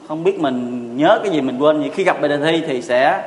[0.09, 1.84] không biết mình nhớ cái gì mình quên.
[1.84, 3.22] Gì khi gặp bài đề thi thì sẽ,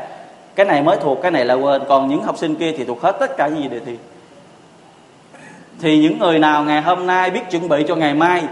[0.55, 1.83] cái này mới thuộc, cái này là quên.
[1.89, 3.97] Còn những học sinh kia thì thuộc hết tất cả những gì đề thi.
[5.81, 8.43] Thì những người nào ngày hôm nay biết chuẩn bị cho ngày mai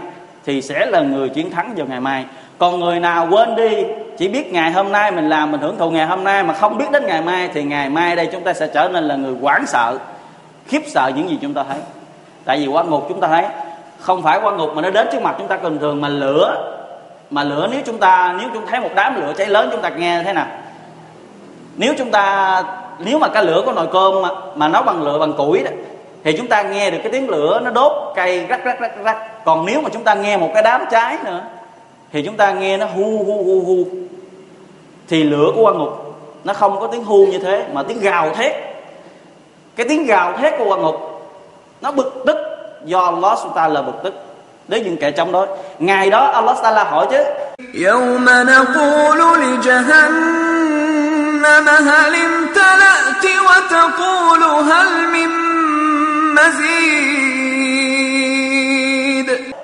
[0.45, 2.25] thì sẽ là người chiến thắng vào ngày mai.
[2.57, 3.83] Còn người nào quên đi,
[4.17, 6.77] chỉ biết ngày hôm nay mình làm, mình hưởng thụ ngày hôm nay mà không
[6.77, 9.35] biết đến ngày mai thì ngày mai đây chúng ta sẽ trở nên là người
[9.41, 9.97] hoảng sợ,
[10.67, 11.79] khiếp sợ những gì chúng ta thấy.
[12.45, 13.45] Tại vì quá ngục chúng ta thấy
[14.01, 16.77] không phải quan ngục mà nó đến trước mặt chúng ta bình thường mà lửa
[17.29, 19.89] mà lửa nếu chúng ta nếu chúng thấy một đám lửa cháy lớn chúng ta
[19.89, 20.47] nghe thế nào?
[21.77, 22.63] Nếu chúng ta
[22.99, 25.71] nếu mà cái lửa có nồi cơm mà, mà nấu bằng lửa bằng củi đó
[26.23, 29.45] thì chúng ta nghe được cái tiếng lửa nó đốt cây rắc rắc rắc rắc.
[29.45, 31.41] Còn nếu mà chúng ta nghe một cái đám cháy nữa
[32.11, 33.85] thì chúng ta nghe nó hu hu hu hu.
[35.07, 38.33] Thì lửa của quan ngục nó không có tiếng hu như thế mà tiếng gào
[38.33, 38.51] thét.
[39.75, 40.95] Cái tiếng gào thét của quan ngục
[41.81, 42.50] nó bực tức
[42.84, 44.14] do Allah Subhanahu là bực tức
[44.68, 45.46] đến những kẻ trong đó
[45.78, 47.24] ngày đó Allah Taala hỏi chứ
[47.74, 50.56] يوم نقول لجهنم
[51.88, 55.30] هل امتلأت وتقول هل من
[56.34, 57.26] مزيد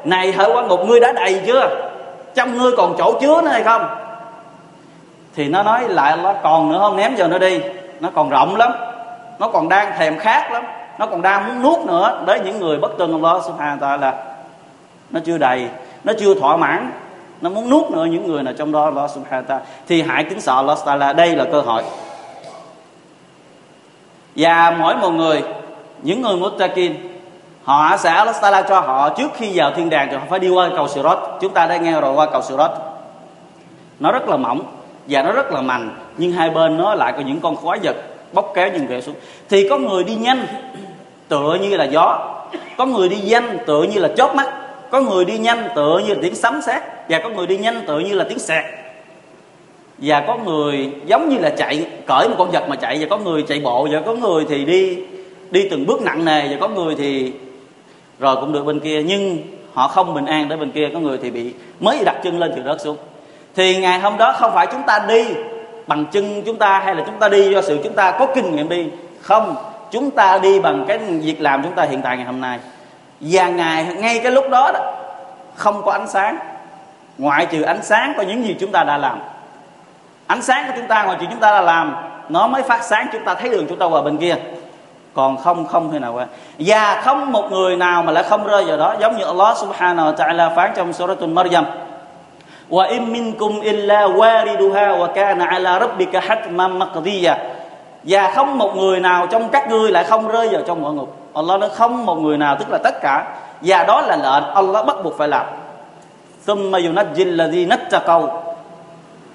[0.04, 1.68] này hỡi quan ngục ngươi đã đầy chưa
[2.34, 3.86] trong ngươi còn chỗ chứa nữa hay không
[5.34, 7.60] thì nó nói lại nó còn nữa không ném vào nó đi
[8.00, 8.72] nó còn rộng lắm
[9.38, 10.62] nó còn đang thèm khát lắm
[10.99, 12.23] nó còn đang muốn nuốt nữa.
[12.27, 14.11] Đấy, những người bất tuân Allah subhanahu wa ta'ala
[15.09, 15.67] nó chưa đầy,
[16.03, 16.91] nó chưa thỏa mãn.
[17.41, 20.23] Nó muốn nuốt nữa những người nào trong đó, Allah subhanahu wa ta'ala thì hãy
[20.23, 21.83] kính sợ Allah ta'ala đây là cơ hội.
[24.35, 25.43] Và mỗi một người,
[26.01, 26.93] những người muttaqin,
[27.63, 30.49] họ sẽ Allah ta'ala cho họ trước khi vào thiên đàng thì họ phải đi
[30.49, 31.17] qua cầu Sirat.
[31.41, 32.71] Chúng ta đã nghe rồi, qua cầu Sirat.
[33.99, 34.61] Nó rất là mỏng
[35.07, 37.95] và nó rất là mạnh, nhưng hai bên nó lại có những con khói vật
[38.33, 39.15] bốc kéo những về xuống.
[39.49, 40.45] Thì có người đi nhanh
[41.27, 42.33] tựa như là gió.
[42.77, 44.47] Có người đi nhanh tựa như là chớp mắt.
[44.91, 46.81] Có người đi nhanh tựa như là tiếng sấm sét.
[47.09, 48.63] Và có người đi nhanh tựa như là tiếng sẹt.
[49.97, 52.97] Và có người giống như là chạy, cởi một con vật mà chạy.
[52.99, 53.87] Và có người chạy bộ.
[53.91, 54.97] Và có người thì đi
[55.51, 56.47] đi từng bước nặng nề.
[56.47, 57.33] Và có người thì
[58.19, 59.03] rồi cũng được bên kia.
[59.03, 59.37] Nhưng
[59.73, 60.89] họ không bình an để bên kia.
[60.93, 62.97] Có người thì bị mới đặt chân lên thì rớt xuống.
[63.55, 65.25] Thì ngày hôm đó không phải chúng ta đi
[65.87, 68.55] bằng chân chúng ta hay là chúng ta đi do sự chúng ta có kinh
[68.55, 68.85] nghiệm đi.
[69.21, 69.55] Không
[69.91, 72.59] chúng ta đi bằng cái việc làm chúng ta hiện tại ngày hôm nay.
[73.21, 74.93] Và ngày ngay cái lúc đó, đó
[75.55, 76.37] không có ánh sáng.
[77.17, 79.19] Ngoại trừ ánh sáng của những gì chúng ta đã làm.
[80.27, 81.95] Ánh sáng của chúng ta ngoài trừ chúng ta đã làm
[82.29, 84.35] nó mới phát sáng chúng ta thấy đường chúng ta qua bên kia.
[85.13, 86.25] Còn không không thể nào qua
[86.59, 88.95] và không một người nào mà lại không rơi vào đó.
[88.99, 91.65] Giống như Allah subhanahu wa ta'ala phán trong suratul Maryam.
[92.69, 97.37] Wa in minkum illa wariduha wa kana ala rabbika hatman maqdiya
[98.03, 101.15] và không một người nào trong các ngươi lại không rơi vào trong ngõ ngục.
[101.33, 103.25] Allah nói không một người nào, tức là tất cả.
[103.61, 105.45] Và đó là lệnh Allah bắt buộc phải làm.
[106.47, 108.27] Thumma yunajjil ladhi nattaqaw.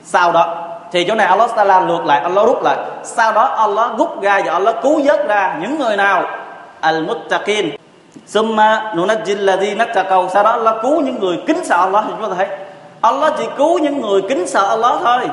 [0.04, 0.54] Sau đó,
[0.92, 2.76] thì chỗ này Allah Taala lượt lại, Allah rút lại.
[3.02, 6.24] Sau đó Allah rút ra và Allah cứu vớt ra những người nào?
[6.80, 7.70] Al muttaqin
[8.26, 10.28] summa nunajjil ladhi nattaqaw.
[10.28, 12.48] Sau đó Allah cứu những người kính sợ Allah, thì chúng ta thấy.
[13.00, 15.30] Allah chỉ cứu những người kính sợ Allah thôi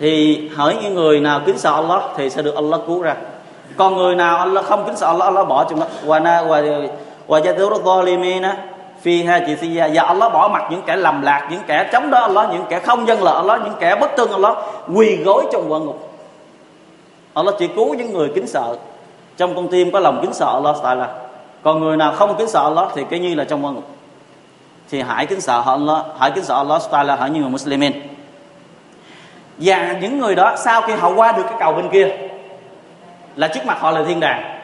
[0.00, 3.16] thì hỏi những người nào kính sợ Allah thì sẽ được Allah cứu ra.
[3.76, 5.86] Còn người nào Allah không kính sợ Allah Allah bỏ trong đó.
[6.06, 6.88] Wa na, wa
[7.28, 8.52] wa yadhuru zalimina
[9.04, 9.90] chị jithiya.
[9.94, 12.78] Và Allah bỏ mặt những kẻ lầm lạc, những kẻ chống đối Allah, những kẻ
[12.78, 14.56] không dân lợi Allah, những kẻ bất tương Allah,
[14.94, 16.12] quỳ gối trong quan ngục.
[17.34, 18.76] Allah chỉ cứu những người kính sợ.
[19.36, 21.08] Trong con tim có lòng kính sợ Allah Taala.
[21.62, 23.84] Còn người nào không kính sợ Allah thì cái như là trong quan ngục.
[24.90, 27.92] Thì hãy kính sợ Allah, hãy kính sợ Allah Taala, hãy như người Muslimin
[29.58, 32.08] và những người đó sau khi họ qua được cái cầu bên kia
[33.36, 34.60] là trước mặt họ là thiên đàng.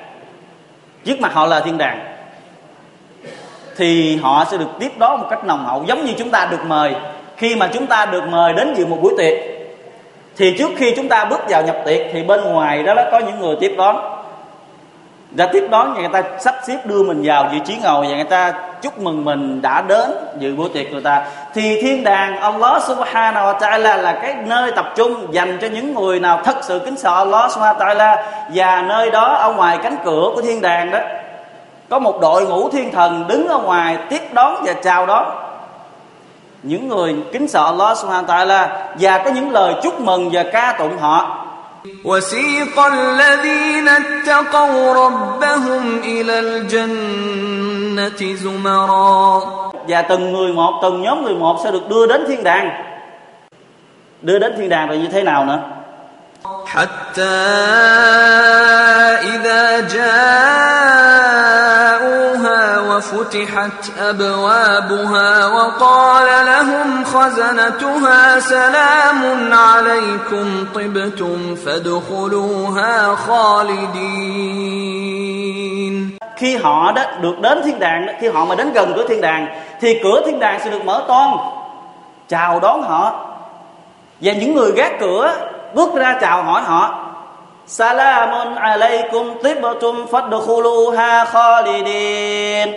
[1.05, 2.17] Trước mặt họ là thiên đàng.
[3.77, 6.65] Thì họ sẽ được tiếp đó một cách nồng hậu giống như chúng ta được
[6.67, 6.95] mời.
[7.37, 9.55] Khi mà chúng ta được mời đến dự một buổi tiệc
[10.37, 13.19] thì trước khi chúng ta bước vào nhập tiệc thì bên ngoài đó, đó có
[13.19, 14.14] những người tiếp đón
[15.37, 18.25] ra tiếp đón người ta, sắp xếp đưa mình vào vị trí ngồi và người
[18.25, 21.25] ta chúc mừng mình đã đến dự buổi tiệc người ta.
[21.55, 25.95] Thì thiên đàng, Allah subhanahu wa ta'ala là cái nơi tập trung dành cho những
[25.95, 28.17] người nào thật sự kính sợ Allah subhanahu wa ta'ala.
[28.55, 30.99] Và nơi đó ở ngoài cánh cửa của thiên đàng đó,
[31.89, 35.25] có một đội ngũ thiên thần đứng ở ngoài tiếp đón và chào đón.
[36.63, 38.67] Những người kính sợ Allah subhanahu wa ta'ala
[38.99, 41.44] và có những lời chúc mừng và ca tụng họ.
[42.04, 49.42] وسيق الذين اتقوا ربهم إلى الجنة زمرا
[49.88, 52.70] và từng người một từng nhóm người một sẽ được đưa đến thiên đàng
[54.22, 55.60] đưa đến thiên đàng rồi như thế nào nữa
[56.66, 57.22] حتى
[59.34, 61.03] إذا جاءوها
[62.94, 74.60] وفتحت أبوابها وقال لهم خزنتها سلام عليكم طبتم فادخلوها خالدين
[76.38, 79.22] khi họ đó được đến thiên đàng đó, khi họ mà đến gần cửa thiên
[79.22, 79.48] đàng
[79.82, 81.30] thì cửa thiên đàng sẽ được mở toan
[82.28, 83.26] chào đón họ
[84.22, 85.34] và những người gác cửa
[85.74, 87.03] bước ra chào hỏi họ
[87.67, 92.75] Salamun alaikum tibbatum fadkhuluha khalidin.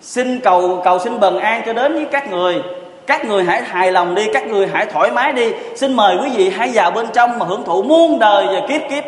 [0.00, 2.62] Xin cầu cầu xin bần an cho đến với các người.
[3.06, 5.52] Các người hãy hài lòng đi, các người hãy thoải mái đi.
[5.76, 8.80] Xin mời quý vị hãy vào bên trong mà hưởng thụ muôn đời và kiếp
[8.90, 9.04] kiếp.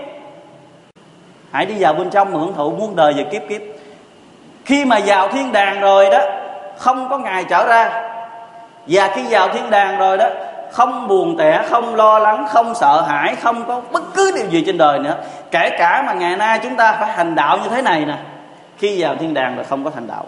[1.52, 3.60] Hãy đi vào bên trong mà hưởng thụ muôn đời và kiếp kiếp.
[4.64, 6.20] Khi mà vào thiên đàng rồi đó,
[6.76, 8.02] không có ngày trở ra.
[8.86, 10.28] Và khi vào thiên đàng rồi đó
[10.72, 14.62] không buồn tẻ, không lo lắng, không sợ hãi, không có bất cứ điều gì
[14.66, 15.14] trên đời nữa.
[15.50, 18.16] Kể cả mà ngày nay chúng ta phải hành đạo như thế này nè.
[18.78, 20.24] Khi vào thiên đàng là không có hành đạo.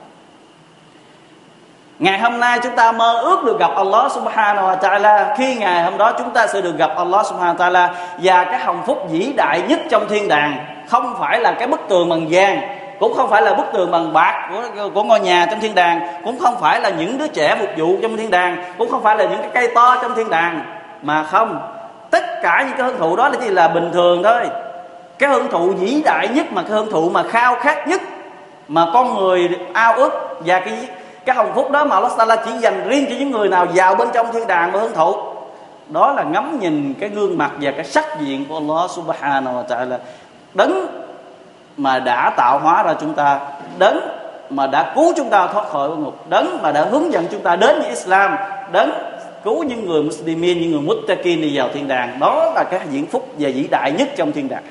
[1.99, 5.34] Ngày hôm nay chúng ta mơ ước được gặp Allah subhanahu wa ta'ala.
[5.36, 7.88] Khi ngày hôm đó chúng ta sẽ được gặp Allah subhanahu wa ta'ala.
[8.22, 11.80] Và cái hồng phúc vĩ đại nhất trong thiên đàng Không phải là cái bức
[11.88, 15.46] tường bằng vàng cũng không phải là bức tường bằng bạc của, của ngôi nhà
[15.50, 18.64] trong thiên đàng Cũng không phải là những đứa trẻ phục vụ trong thiên đàng
[18.78, 20.64] Cũng không phải là những cái cây to trong thiên đàng
[21.03, 21.61] Mà không.
[22.11, 24.40] Tất cả những cái hưởng thụ đó là chỉ là bình thường thôi.
[25.18, 28.03] Cái hưởng thụ vĩ đại nhất mà cái hưởng thụ mà khao khát nhất
[28.68, 30.12] Mà con người ao ước
[30.46, 30.88] Và cái
[31.24, 33.94] cái hồng phúc đó mà Allah Taala chỉ dành riêng cho những người nào vào
[33.94, 35.14] bên trong thiên đàng mà hưởng thụ
[35.88, 39.62] đó là ngắm nhìn cái gương mặt và cái sắc diện của Allah Subhanahu wa
[39.62, 39.98] Taala.
[40.55, 41.03] Đấng
[41.76, 43.40] mà đã tạo hóa ra chúng ta,
[43.78, 44.00] đấng
[44.50, 47.56] mà đã cứu chúng ta thoát khỏi ngục, đấng mà đã hướng dẫn chúng ta
[47.56, 48.36] đến với Islam,
[48.72, 48.90] đấng
[49.44, 52.18] cứu những người Muslimin, những người Muttaqin đi vào thiên đàng.
[52.20, 54.62] Đó là cái diễn phúc và vĩ đại nhất trong thiên đàng.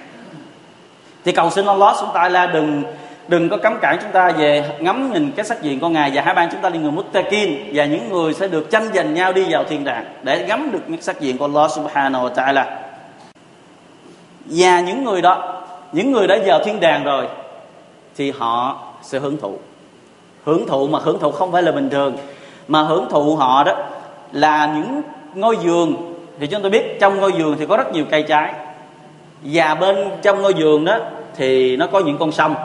[1.25, 2.83] Thì cầu xin Allah chúng ta là đừng
[3.27, 6.21] đừng có cấm cản chúng ta về ngắm nhìn cái sắc diện của ngài và
[6.21, 9.33] hai ban chúng ta là người muttaqin và những người sẽ được tranh giành nhau
[9.33, 12.63] đi vào thiên đàng để ngắm được những sắc diện của Allah subhanahu wa ta'ala.
[14.45, 15.61] Và những người đó
[15.91, 17.27] những người đã vào thiên đàng rồi,
[18.15, 19.57] thì họ sẽ hưởng thụ.
[20.43, 22.17] Hưởng thụ mà hưởng thụ không phải là bình thường.
[22.67, 23.73] Mà hưởng thụ họ đó
[24.31, 25.01] là những
[25.35, 25.95] ngôi giường.
[26.39, 28.53] Thì chúng tôi biết trong ngôi giường thì có rất nhiều cây trái.
[29.43, 30.97] Và bên trong ngôi giường đó
[31.35, 32.55] thì nó có những con sông.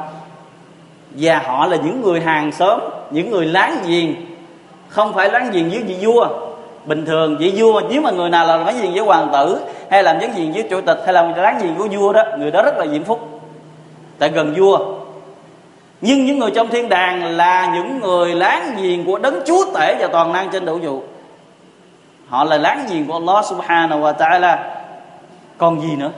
[1.11, 4.14] Và họ là những người hàng xóm, những người láng giềng.
[4.89, 6.29] Không phải láng giềng với vị vua
[6.87, 7.80] bình thường vị vua.
[7.91, 9.61] Nếu mà người nào là láng giềng với hoàng tử,
[9.91, 12.51] hay làm láng giềng với chủ tịch, hay là láng giềng của vua đó, người
[12.51, 13.41] đó rất là diễm phúc.
[14.18, 14.78] Tại gần vua.
[16.01, 19.97] Nhưng những người trong thiên đàng là những người láng giềng của đấng chúa tể
[20.01, 21.03] và toàn năng trên vũ trụ
[22.28, 24.57] họ là láng giềng của Allah subhanahu wa ta'ala.
[25.59, 26.11] Còn gì nữa?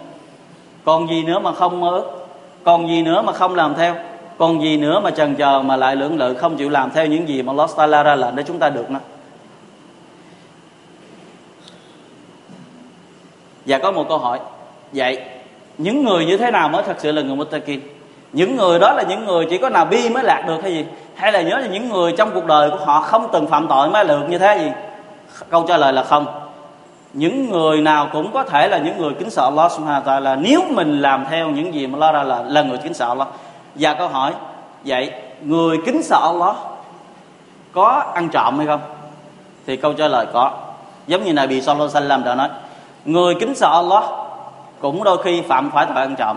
[0.84, 2.02] Còn gì nữa mà không mơ
[2.64, 3.94] còn gì nữa mà không làm theo?
[4.38, 7.28] Còn gì nữa mà chần chờ mà lại lưỡng lự, không chịu làm theo những
[7.28, 8.98] gì mà Allah Taala ra lệnh để chúng ta được nữa?
[13.68, 14.40] Và có một câu hỏi.
[14.92, 15.20] Vậy,
[15.78, 17.80] những người như thế nào mới thật sự là người mutakin?
[18.32, 20.84] Những người đó là những người chỉ có nào bi mới lạc được hay gì?
[21.14, 23.90] Hay là nhớ là những người trong cuộc đời của họ không từng phạm tội
[23.90, 24.70] mới được như thế gì?
[25.50, 26.26] Câu trả lời là không.
[27.12, 30.40] Những người nào cũng có thể là những người kính sợ Allah subhanahu wa ta'ala.
[30.40, 33.28] Nếu mình làm theo những gì mà Allah ra là là người kính sợ Allah.
[33.74, 34.32] Và câu hỏi,
[34.84, 35.10] vậy
[35.42, 36.56] người kính sợ Allah
[37.72, 38.80] có ăn trộm hay không?
[39.66, 40.52] Thì câu trả lời có.
[41.06, 42.48] Giống như Nabi Sallallahu Alaihi Wasallam đã nói
[43.08, 44.04] người kính sợ Allah
[44.80, 46.36] cũng đôi khi phạm phải tội ăn trộm.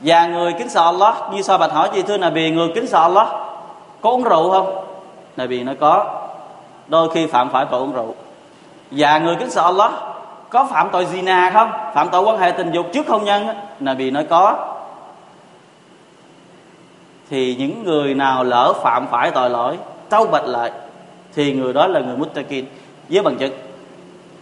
[0.00, 3.00] Và người kính sợ Allah, như sao bạch hỏi gì thưa Nabi, người kính sợ
[3.00, 3.28] Allah
[4.00, 4.84] có uống rượu không?
[5.36, 6.20] Nabi nói, có.
[6.88, 8.14] Đôi khi phạm phải tội uống rượu.
[8.90, 9.92] Và người kính sợ Allah
[10.50, 11.70] có phạm tội zina không?
[11.94, 13.46] Phạm tội quan hệ tình dục trước hôn nhân
[13.80, 14.56] Nabi nói, có.
[17.30, 20.70] Thì những người nào lỡ phạm phải tội lỗi, tâu bạch lại,
[21.34, 22.64] thì người đó là người muttaqin.
[23.08, 23.52] Với bằng chứng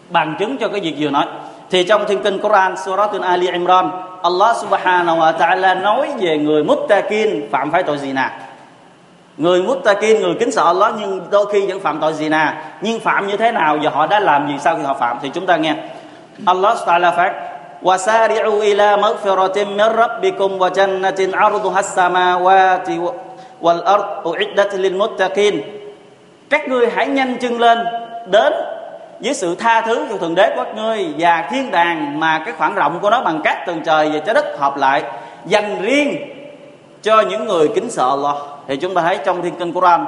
[0.09, 1.25] bằng chứng cho cái việc vừa nói
[1.69, 3.91] thì trong thiên kinh Quran Surah Ali Imran
[4.23, 8.29] Allah subhanahu wa ta'ala nói về người muttaqin phạm phải tội gì nào
[9.37, 12.99] người muttaqin người kính sợ Allah nhưng đôi khi vẫn phạm tội gì nào nhưng
[12.99, 15.45] phạm như thế nào và họ đã làm gì sau khi họ phạm thì chúng
[15.45, 15.75] ta nghe
[16.45, 17.33] Allah ta'ala phát
[17.83, 22.89] وسارعوا إلى مغفرة من ربكم وجنة عرضها السماوات
[23.61, 25.55] والأرض أعدت للمتقين
[26.49, 27.77] các ngươi hãy nhanh chân lên
[28.25, 28.53] đến
[29.22, 32.54] với sự tha thứ của thượng đế của các ngươi và thiên đàng mà cái
[32.58, 35.02] khoảng rộng của nó bằng các tầng trời và trái đất hợp lại,
[35.46, 36.16] dành riêng
[37.02, 38.36] cho những người kính sợ Allah.
[38.68, 40.04] Thì chúng ta thấy trong thiên kinh Quran,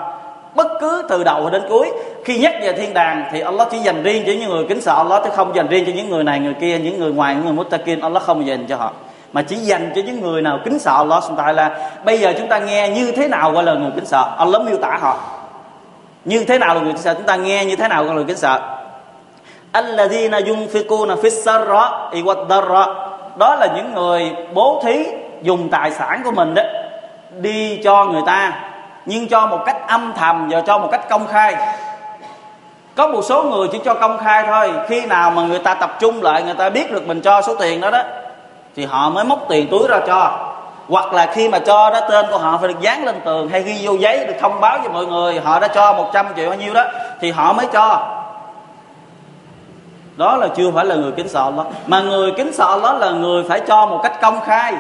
[0.55, 1.91] bất cứ từ đầu đến cuối,
[2.25, 4.95] khi nhắc về thiên đàng thì Allah chỉ dành riêng cho những người kính sợ
[4.95, 7.45] Allah, chứ không dành riêng cho những người này, người kia, những người ngoài, những
[7.45, 8.03] người muttaqin.
[8.03, 8.93] Allah không dành cho họ,
[9.33, 12.49] mà chỉ dành cho những người nào kính sợ Allah subhanahu là bây giờ chúng
[12.49, 14.35] ta nghe như thế nào gọi là người kính sợ?
[14.39, 15.17] Allah miêu tả họ.
[16.25, 17.15] Như thế nào là người kính sợ?
[17.15, 18.61] Chúng ta nghe như thế nào gọi là người kính sợ?
[19.75, 22.87] Alladhina yunfiquna fis sarra wa darra.
[23.37, 25.07] Đó là những người bố thí
[25.43, 26.63] dùng tài sản của mình đó
[27.31, 28.53] đi cho người ta,
[29.07, 31.57] nhưng cho một cách âm thầm và cho một cách công khai.
[32.97, 35.97] Có một số người chỉ cho công khai thôi, khi nào mà người ta tập
[36.01, 38.03] trung lại, người ta biết được mình cho số tiền đó đó,
[38.77, 40.51] thì họ mới móc tiền túi ra cho.
[40.89, 43.63] Hoặc là khi mà cho đó tên của họ phải được dán lên tường hay
[43.63, 46.59] ghi vô giấy, được thông báo cho mọi người, họ đã cho 100 triệu bao
[46.59, 46.85] nhiêu đó,
[47.21, 48.14] thì họ mới cho
[50.17, 51.67] đó là chưa phải là người kính sợ Allah.
[51.87, 54.75] Mà người kính sợ Allah là người phải cho một cách công khai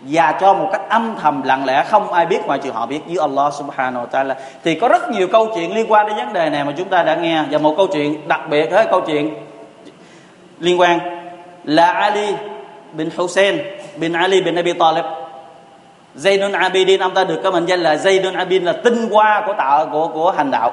[0.00, 1.84] và cho một cách âm thầm, lặng lẽ.
[1.88, 4.34] Không ai biết ngoài trừ họ biết với Allah subhanahu wa ta'ala.
[4.64, 7.02] Thì có rất nhiều câu chuyện liên quan đến vấn đề này mà chúng ta
[7.02, 7.42] đã nghe.
[7.50, 9.34] Và một câu chuyện đặc biệt đó là câu chuyện
[10.60, 10.98] liên quan
[11.64, 12.34] là Ali
[12.92, 13.58] bin Hussein
[13.96, 15.04] bin Ali bin Abi Talib.
[16.16, 19.52] Zainun Abidin, ông ta được cái mệnh danh là Zainun Abidin, là tinh hoa của
[19.52, 20.72] tạo của của hành đạo,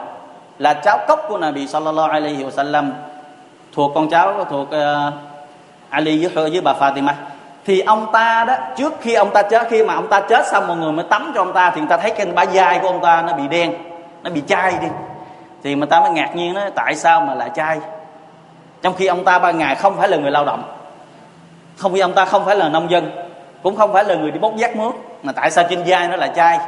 [0.59, 2.91] là cháu cốc của Nabi sallallahu alaihi wasallam
[3.73, 5.13] thuộc con cháu thuộc uh,
[5.89, 7.13] Ali với với bà Fatima.
[7.65, 10.67] Thì ông ta đó trước khi ông ta chết khi mà ông ta chết xong
[10.67, 12.87] mọi người mới tắm cho ông ta thì người ta thấy cái bả vai của
[12.87, 13.73] ông ta nó bị đen
[14.23, 14.87] nó bị chai đi.
[15.63, 17.79] Thì người ta mới ngạc nhiên nói tại sao mà lại chai?
[18.81, 20.63] Trong khi ông ta ba ngày không phải là người lao động
[21.77, 23.11] không khi ông ta không phải là nông dân
[23.63, 24.93] cũng không phải là người đi bốc vác mướt
[25.23, 26.59] mà tại sao trên vai nó lại chai?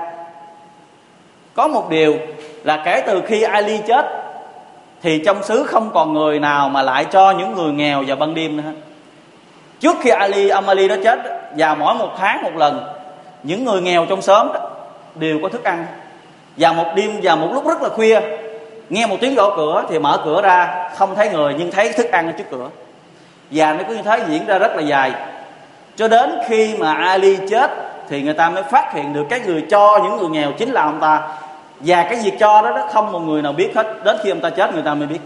[1.56, 2.16] Có một điều
[2.64, 4.25] là kể từ khi Ali chết
[5.02, 8.34] thì trong xứ không còn người nào mà lại cho những người nghèo vào ban
[8.34, 8.64] đêm nữa.
[8.66, 8.74] Hết
[9.80, 11.20] trước khi Ali ông Ali đó chết
[11.58, 12.88] và mỗi một tháng một lần
[13.44, 14.70] những người nghèo trong xóm đó,
[15.16, 15.86] đều có thức ăn.
[16.58, 18.20] Và một đêm và một lúc rất là khuya
[18.90, 22.12] nghe một tiếng gõ cửa thì mở cửa ra không thấy người nhưng thấy thức
[22.12, 22.70] ăn ở trước cửa.
[23.52, 25.12] Và nó cứ như thế diễn ra rất là dài.
[25.96, 27.72] Cho đến khi mà Ali chết
[28.10, 30.84] thì người ta mới phát hiện được cái người cho những người nghèo chính là
[30.84, 31.22] ông ta
[31.80, 34.04] và cái việc cho đó, đó không một người nào biết hết.
[34.04, 35.20] Đến khi ông ta chết người ta mới biết.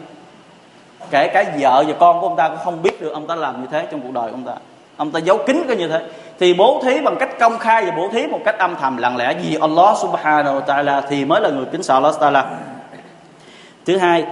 [1.11, 3.61] Kể cả vợ và con của ông ta cũng không biết được ông ta làm
[3.61, 4.53] như thế trong cuộc đời ông ta.
[4.97, 6.01] Ông ta giấu kín cái như thế.
[6.39, 9.17] Thì bố thí bằng cách công khai và bố thí một cách âm thầm lặng
[9.17, 12.43] lẽ vì Allah subhanahu wa ta'ala thì mới là người kính sợ Allah ta'ala.
[13.85, 14.25] Thứ hai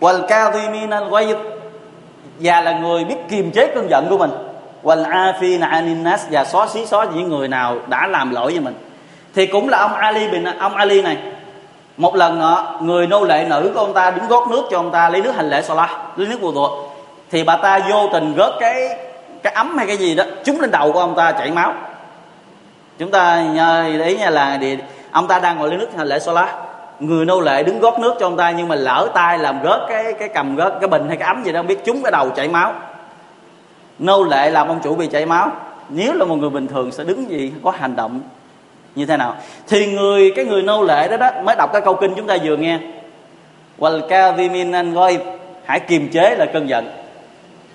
[0.00, 1.04] wal kadhimin al
[2.40, 4.30] và là người biết kiềm chế cơn giận của mình.
[4.82, 8.60] Wal afina anin nas và xóa xí xóa những người nào đã làm lỗi với
[8.60, 8.74] mình
[9.34, 11.18] thì cũng là ông Ali bin ông Ali này,
[11.96, 14.90] một lần nọ người nô lệ nữ của ông ta đứng gót nước cho ông
[14.90, 16.70] ta lấy nước hành lễ Salah lấy nước vô rồi.
[17.30, 18.88] Thì bà ta vô tình gớt cái
[19.42, 21.74] cái ấm hay cái gì đó, trúng lên đầu của ông ta, chảy máu.
[22.98, 24.78] Chúng ta nhớ ý nha là thì
[25.10, 26.54] ông ta đang ngồi lấy nước hành lễ Salah
[27.00, 29.80] người nô lệ đứng gót nước cho ông ta nhưng mà lỡ tay làm gớt
[29.88, 32.12] cái cái cầm gớt cái bình hay cái ấm gì đó, không biết trúng cái
[32.12, 32.72] đầu chảy máu.
[33.98, 35.50] Nô lệ làm ông chủ bị chảy máu.
[35.88, 38.20] Nếu là một người bình thường sẽ đứng gì, có hành động
[38.94, 39.36] như thế nào?
[39.68, 42.36] Thì người, cái người nô lệ đó đó mới đọc cái câu kinh chúng ta
[42.44, 42.78] vừa nghe.
[43.78, 44.00] Wal
[44.72, 45.20] anh ghaib.
[45.64, 46.88] Hãy kiềm chế là cơn giận.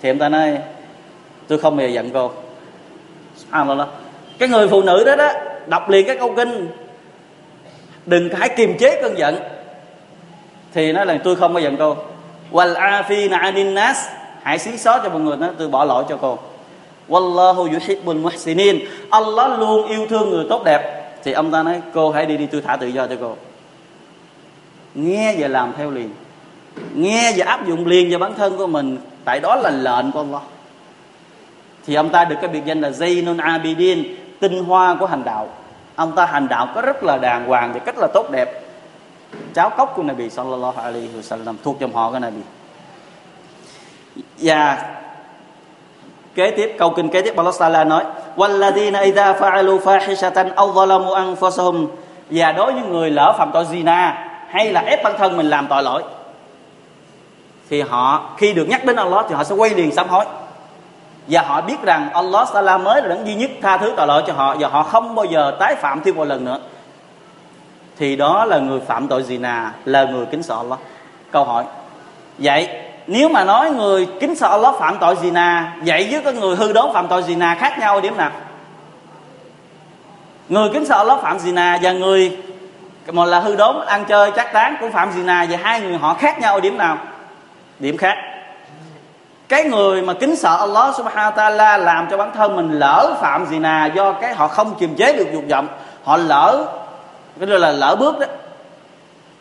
[0.02, 0.58] Thì em ta nói,
[1.48, 2.30] tôi không hề giận cô.
[3.36, 3.88] Subhanallah.
[4.38, 5.28] Cái người phụ nữ đó đó
[5.66, 6.68] đọc liền cái câu kinh.
[8.06, 9.38] Đừng hãy kiềm chế cơn giận.
[10.74, 11.96] Thì nói là, tôi không có giận cô.
[12.52, 14.06] Wal afina anin nas.
[14.42, 16.38] Hãy xí xót cho mọi người nói tôi bỏ lỗi cho cô.
[17.08, 18.78] Wallahu yuhibbul muhsinin.
[19.10, 22.46] Allah luôn yêu thương người tốt đẹp thì ông ta nói, cô hãy đi đi,
[22.46, 23.36] tôi thả tự do cho cô.
[24.94, 26.10] Nghe và làm theo liền.
[26.94, 30.18] Nghe và áp dụng liền vào bản thân của mình, tại đó là lệnh của
[30.20, 30.42] Allah.
[31.86, 34.04] Thì ông ta được cái biệt danh là Zainun Abidin,
[34.40, 35.48] tinh hoa của hành đạo.
[35.96, 38.62] Ông ta hành đạo có rất là đàng hoàng và cách là tốt đẹp.
[39.54, 42.40] Cháu cốc của Nabi sallallahu alaihi wasallam thuộc dòng họ của Nabi.
[44.38, 44.90] Và
[46.38, 48.04] kế tiếp, câu kinh kế tiếp Allah Taala nói
[48.36, 51.86] walladina idha fa'alu fahishatan aw zalamu anfusahum.
[52.30, 54.12] Và đối với người lỡ phạm tội zina
[54.48, 56.02] hay là ép bản thân mình làm tội lỗi,
[57.70, 60.24] thì họ, khi được nhắc đến Allah thì họ sẽ quay liền sám hối.
[61.28, 64.22] Và họ biết rằng Allah Taala mới là đấng duy nhất tha thứ tội lỗi
[64.26, 66.58] cho họ và họ không bao giờ tái phạm thêm một lần nữa.
[67.98, 70.78] Thì đó là người phạm tội zina, là người kính sợ Allah.
[71.30, 71.64] Câu hỏi,
[72.38, 72.68] vậy
[73.08, 76.72] nếu mà nói người kính sợ Allah phạm tội zina, vậy với cái người hư
[76.72, 78.30] đốn phạm tội zina khác nhau ở điểm nào?
[80.48, 82.36] Người kính sợ Allah phạm zina và người
[83.12, 86.14] một là hư đốn, ăn chơi, chắc tán cũng phạm zina và hai người họ
[86.14, 86.98] khác nhau ở điểm nào?
[87.78, 88.16] Điểm khác.
[89.48, 93.16] Cái người mà kính sợ Allah subhanahu wa ta'ala làm cho bản thân mình lỡ
[93.20, 95.68] phạm zina do cái họ không kiềm chế được dục vọng,
[96.04, 96.66] họ lỡ,
[97.40, 98.26] cái đó là lỡ bước đó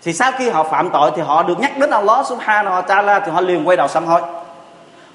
[0.08, 3.22] thì sau khi họ phạm tội thì họ được nhắc đến Allah subhanahu wa ta'ala
[3.26, 4.22] thì họ liền quay đầu sám hối.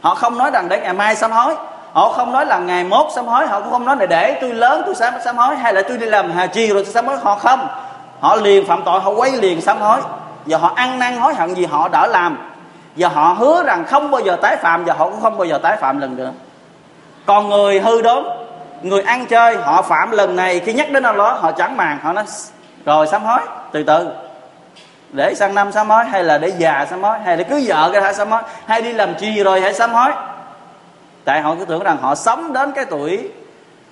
[0.00, 1.54] Họ không nói rằng để ngày mai sám hối.
[1.92, 3.46] Họ không nói là ngày mốt sám hối.
[3.46, 5.98] Họ cũng không nói là để tôi lớn tôi sám sám hối hay là tôi
[5.98, 7.16] đi làm hà chi rồi tôi sám hối.
[7.16, 7.68] Họ không.
[8.20, 10.00] Họ liền phạm tội, họ quay liền sám hối.
[10.46, 12.38] Và họ ăn năn hối hận gì họ đã làm.
[12.96, 15.58] Và họ hứa rằng không bao giờ tái phạm và họ cũng không bao giờ
[15.58, 16.32] tái phạm lần nữa.
[17.26, 18.24] Còn người hư đốn,
[18.82, 22.12] người ăn chơi, họ phạm lần này khi nhắc đến Allah, họ chẳng màng họ
[22.12, 22.24] nói,
[22.84, 23.40] rồi sám hối,
[23.72, 24.08] từ từ
[25.12, 27.90] để sang năm sám hối hay là để già sám hối hay là cứ vợ
[27.92, 30.12] cái hãy sám hối, hay đi làm chi rồi hãy sám hối.
[31.24, 33.28] Tại họ cứ tưởng rằng họ sống đến cái tuổi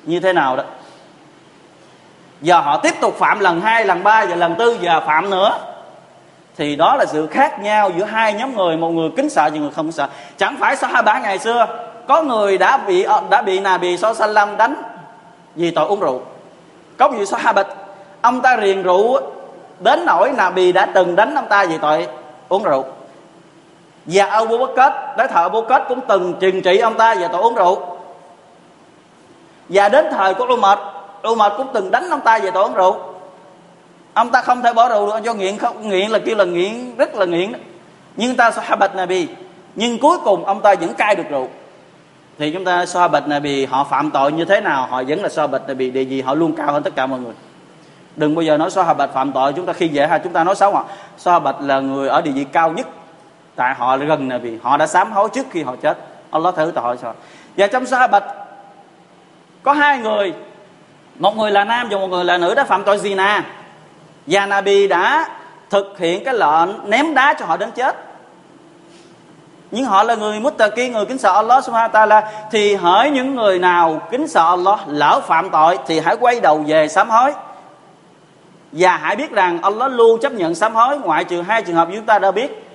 [0.04, 0.62] như thế nào đó.
[2.40, 5.58] Giờ họ tiếp tục phạm lần hai, lần ba và lần tư giờ phạm nữa.
[6.56, 9.58] Thì đó là sự khác nhau giữa hai nhóm người, một người kính sợ và
[9.58, 10.08] người không sợ.
[10.36, 11.66] Chẳng phải sau hai ba ngày xưa,
[12.08, 14.82] có người đã bị ờ, đã bị nà bị so sanh lâm đánh
[15.54, 16.20] vì tội uống rượu.
[16.98, 17.68] Có một vị bịch
[18.20, 19.20] ông ta riền rượu
[19.80, 22.06] đến nỗi nà bì đã từng đánh ông ta vì tội
[22.48, 22.84] uống rượu.
[24.06, 27.42] Và bố kết đến thợ bố kết cũng từng trừng trị ông ta về tội
[27.42, 27.78] uống rượu.
[29.68, 30.78] Và đến thời của mệt
[31.22, 32.96] Lưu Mệt cũng từng đánh ông ta về tội uống rượu.
[34.14, 36.96] Ông ta không thể bỏ rượu được do nghiện không, nghiện là kêu là nghiện,
[36.96, 37.52] rất là nghiện
[38.16, 39.28] nhưng ta sahabat nabi,
[39.74, 41.48] nhưng cuối cùng ông ta vẫn cai được rượu.
[42.38, 45.28] Thì chúng ta so bạch nabi họ phạm tội như thế nào, họ vẫn là
[45.28, 47.34] so bạch nabi để gì họ luôn cao hơn tất cả mọi người
[48.16, 49.52] đừng bao giờ nói so bạch phạm tội.
[49.52, 50.84] Chúng ta khi dễ ha, chúng ta nói xấu họ.
[51.18, 52.86] So bạch là người ở địa vị cao nhất.
[53.56, 55.98] Tại họ là gần vì họ đã sám hối trước khi họ chết.
[56.30, 57.14] Allah thứ tội sao
[57.56, 58.24] và trong so bạch,
[59.62, 60.34] có hai người.
[61.18, 63.40] Một người là nam và một người là nữ đã phạm tội zina
[64.26, 65.28] và Nabi đã
[65.70, 67.96] thực hiện cái lệnh ném đá cho họ đến chết.
[69.70, 72.22] Nhưng họ là người muttaqi, người kính sợ Allah subhanahu wa ta'ala.
[72.50, 76.64] Thì hỡi những người nào kính sợ Allah, lỡ phạm tội, thì hãy quay đầu
[76.66, 77.32] về sám hối
[78.72, 81.88] và hãy biết rằng Allah luôn chấp nhận sám hối, ngoại trừ hai trường hợp
[81.94, 82.66] chúng ta đã biết.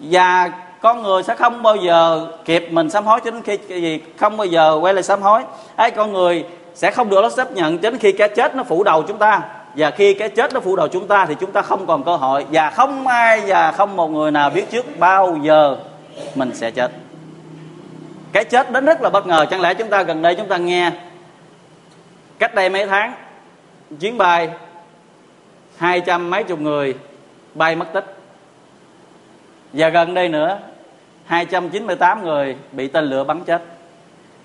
[0.00, 3.82] Và con người sẽ không bao giờ kịp mình sám hối cho đến khi cái
[3.82, 5.42] gì, không bao giờ quay lại sám hối.
[5.76, 8.84] Ai con người sẽ không được nó chấp nhận đến khi cái chết nó phủ
[8.84, 9.42] đầu chúng ta.
[9.76, 12.16] Và khi cái chết nó phủ đầu chúng ta thì chúng ta không còn cơ
[12.16, 12.46] hội.
[12.50, 15.76] Và không ai và không một người nào biết trước bao giờ
[16.34, 16.90] mình sẽ chết.
[18.32, 19.46] Cái chết đến rất là bất ngờ.
[19.50, 20.90] Chẳng lẽ chúng ta gần đây chúng ta nghe
[22.38, 23.14] cách đây mấy tháng,
[24.00, 24.48] chuyến bay
[25.82, 26.94] hai trăm mấy chục người
[27.54, 28.16] bay mất tích.
[29.72, 30.58] Và gần đây nữa
[31.26, 33.62] 298 người bị tên lửa bắn chết.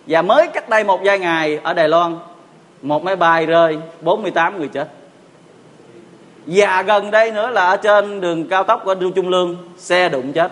[0.08, 2.16] Và mới cách đây một vài ngày, ở Đài Loan,
[2.82, 4.88] một máy bay rơi 48 người chết.
[6.46, 10.10] Và gần đây nữa là ở trên đường cao tốc ở đường Trung Lương, xe
[10.10, 10.52] đụng chết.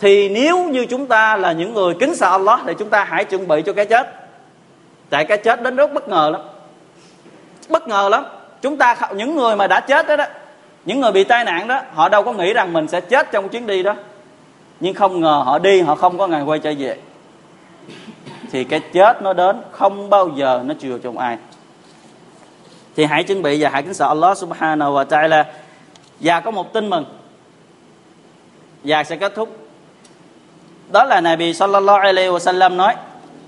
[0.00, 3.24] Thì nếu như chúng ta là những người kính sợ Allah thì chúng ta hãy
[3.24, 4.14] chuẩn bị cho cái chết.
[5.10, 6.42] Tại cái chết đến rất bất ngờ lắm.
[7.68, 8.24] Bất ngờ lắm
[8.62, 10.24] chúng ta những người mà đã chết đó đó,
[10.84, 13.48] những người bị tai nạn đó, họ đâu có nghĩ rằng mình sẽ chết trong
[13.48, 13.94] chuyến đi đó.
[14.80, 16.96] Nhưng không ngờ họ đi, họ không có ngày quay trở về.
[18.52, 21.36] Thì cái chết nó đến, không bao giờ nó chừa trong ai.
[22.96, 25.44] Thì hãy chuẩn bị và hãy kính sợ Allah subhanahu wa ta'ala.
[26.20, 27.04] Và có một tin mừng.
[28.84, 29.56] Và sẽ kết thúc.
[30.92, 32.94] Đó là Nabi sallallahu alaihi wasallam nói,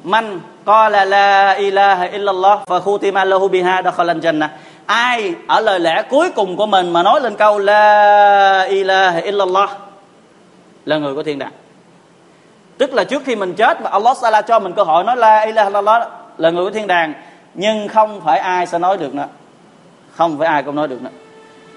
[0.04, 4.48] man qala la ilaha illallah fa khutima lahu biha dakhala jannah
[4.86, 9.70] ai ở lời lẽ cuối cùng của mình mà nói lên câu la ilaha illallah?
[10.84, 11.52] Là người của thiên đàng.
[12.78, 15.40] Tức là trước khi mình chết mà Allah Taala cho mình cơ hội nói la
[15.40, 16.08] ilaha illallah
[16.38, 17.14] là người của thiên đàng.
[17.54, 19.26] Nhưng không phải ai sẽ nói được nữa.
[20.10, 21.10] Không phải ai cũng nói được nữa.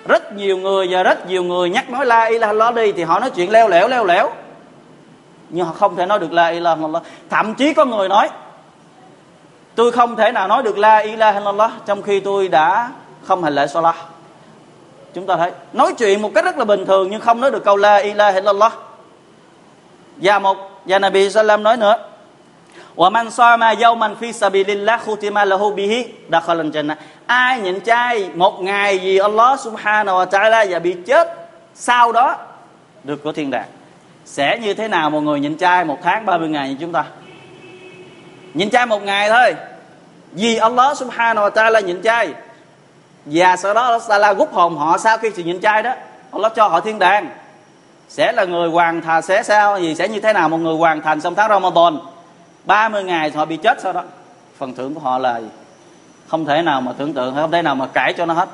[0.08, 3.20] Rất nhiều người và rất nhiều người nhắc nói la ilaha illallah đi thì họ
[3.20, 4.30] nói chuyện leo lẻo leo lẻo.
[5.50, 7.04] Nhưng họ không thể nói được la ilaha illallah.
[7.30, 8.30] Thậm chí có người nói
[9.78, 12.92] tôi không thể nào nói được la ilaha illallah trong khi tôi đã
[13.24, 13.96] không hành lễ salat
[15.14, 17.64] chúng ta thấy, nói chuyện một cách rất là bình thường nhưng không nói được
[17.64, 18.74] câu la ilaha illallah
[20.18, 21.96] và một, và Nabi Sallam nói nữa,
[22.96, 26.96] Wa man sama yawman fi sabilillah khutima lahu bihi dakhala jannah.
[27.26, 32.36] Ai nhịn chay một ngày vì Allah subhanahu wa ta'ala và bị chết sau đó
[33.04, 33.68] được của thiên đàng.
[34.26, 37.06] Sẽ như thế nào một người nhịn chay một tháng 30 ngày như chúng ta?
[38.58, 39.56] Nhịn chay một ngày thôi.
[40.32, 42.34] Vì Allah subhanahu wa ta'ala nhịn chay
[43.26, 45.94] và sau đó Allah Taala gút hồn họ sau khi sự nhịn chay đó.
[46.32, 47.30] Allah cho họ thiên đàng.
[48.10, 50.50] Sẽ là người hoàn thành, sẽ sao, gì, sẽ như thế nào?
[50.50, 52.00] Một người hoàn thành xong tháng Ramadan
[52.66, 54.04] 30 ngày họ bị chết sau đó.
[54.58, 55.48] Phần thưởng của họ là gì?
[56.28, 58.50] không thể nào mà tưởng tượng, không thể nào mà cãi cho nó hết.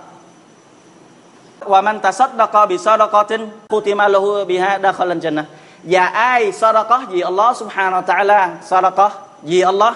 [1.59, 5.43] Và man tasaddaqa bi sadaqatin kutima lahu biha dakhala jannah.
[5.83, 7.21] Và ai sadaqa gì?
[7.21, 9.09] Allah subhanahu wa ta'ala sadaqa
[9.43, 9.95] vì Allah,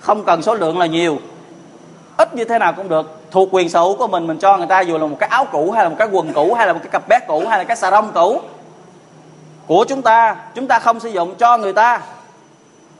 [0.00, 1.18] không cần số lượng là nhiều.
[2.16, 3.20] Ít như thế nào cũng được.
[3.30, 5.44] Thuộc quyền sở hữu của mình mình cho người ta dù là một cái áo
[5.52, 7.58] cũ hay là một cái quần cũ hay là một cái cặp bé cũ hay
[7.58, 8.40] là cái xà rong cũ.
[9.66, 12.00] Của chúng ta chúng ta không sử dụng cho người ta.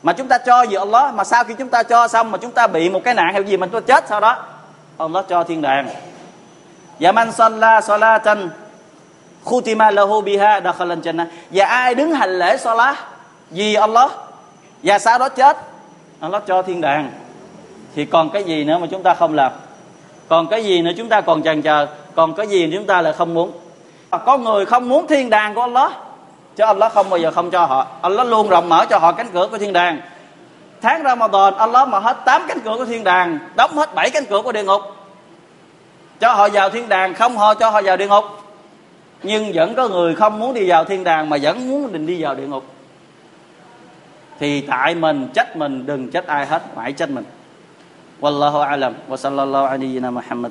[0.03, 2.51] Mà chúng ta cho vì Allah, mà sau khi chúng ta cho xong mà chúng
[2.51, 4.37] ta bị một cái nạn hay gì mà chúng ta chết sau đó,
[4.99, 5.89] Allah cho thiên đàng.
[7.01, 8.51] Và man salla salatan,
[9.45, 11.27] khutima lahu biha dakhalan jannah.
[11.51, 12.97] Và ai đứng hành lễ salat
[13.51, 14.11] vì Allah,
[14.83, 15.57] và sau đó chết
[16.25, 17.11] Allah cho thiên đàng.
[17.95, 19.53] Thì còn cái gì nữa mà chúng ta không làm?
[20.29, 21.87] Còn cái gì nữa chúng ta còn chần chờ?
[22.15, 23.53] Còn cái gì chúng ta lại không muốn?
[24.27, 25.93] Có người không muốn thiên đàng của Allah,
[26.57, 27.87] chứ Allah không bao giờ không cho họ.
[28.01, 30.01] Allah luôn rộng mở cho họ cánh cửa của thiên đàng.
[30.83, 34.25] Tháng Ramadan, Allah mở hết 8 cánh cửa của thiên đàng, đóng hết 7 cánh
[34.25, 34.83] cửa của địa ngục.
[36.21, 38.25] Cho họ vào thiên đàng, không họ cho họ vào địa ngục.
[39.23, 42.23] Nhưng vẫn có người không muốn đi vào thiên đàng mà vẫn muốn định đi
[42.23, 42.65] vào địa ngục
[44.39, 47.25] thì tại mình trách mình, đừng trách ai hết, phải trách mình.
[48.21, 50.51] Wallahu alam wa sallallahu alaihi sallam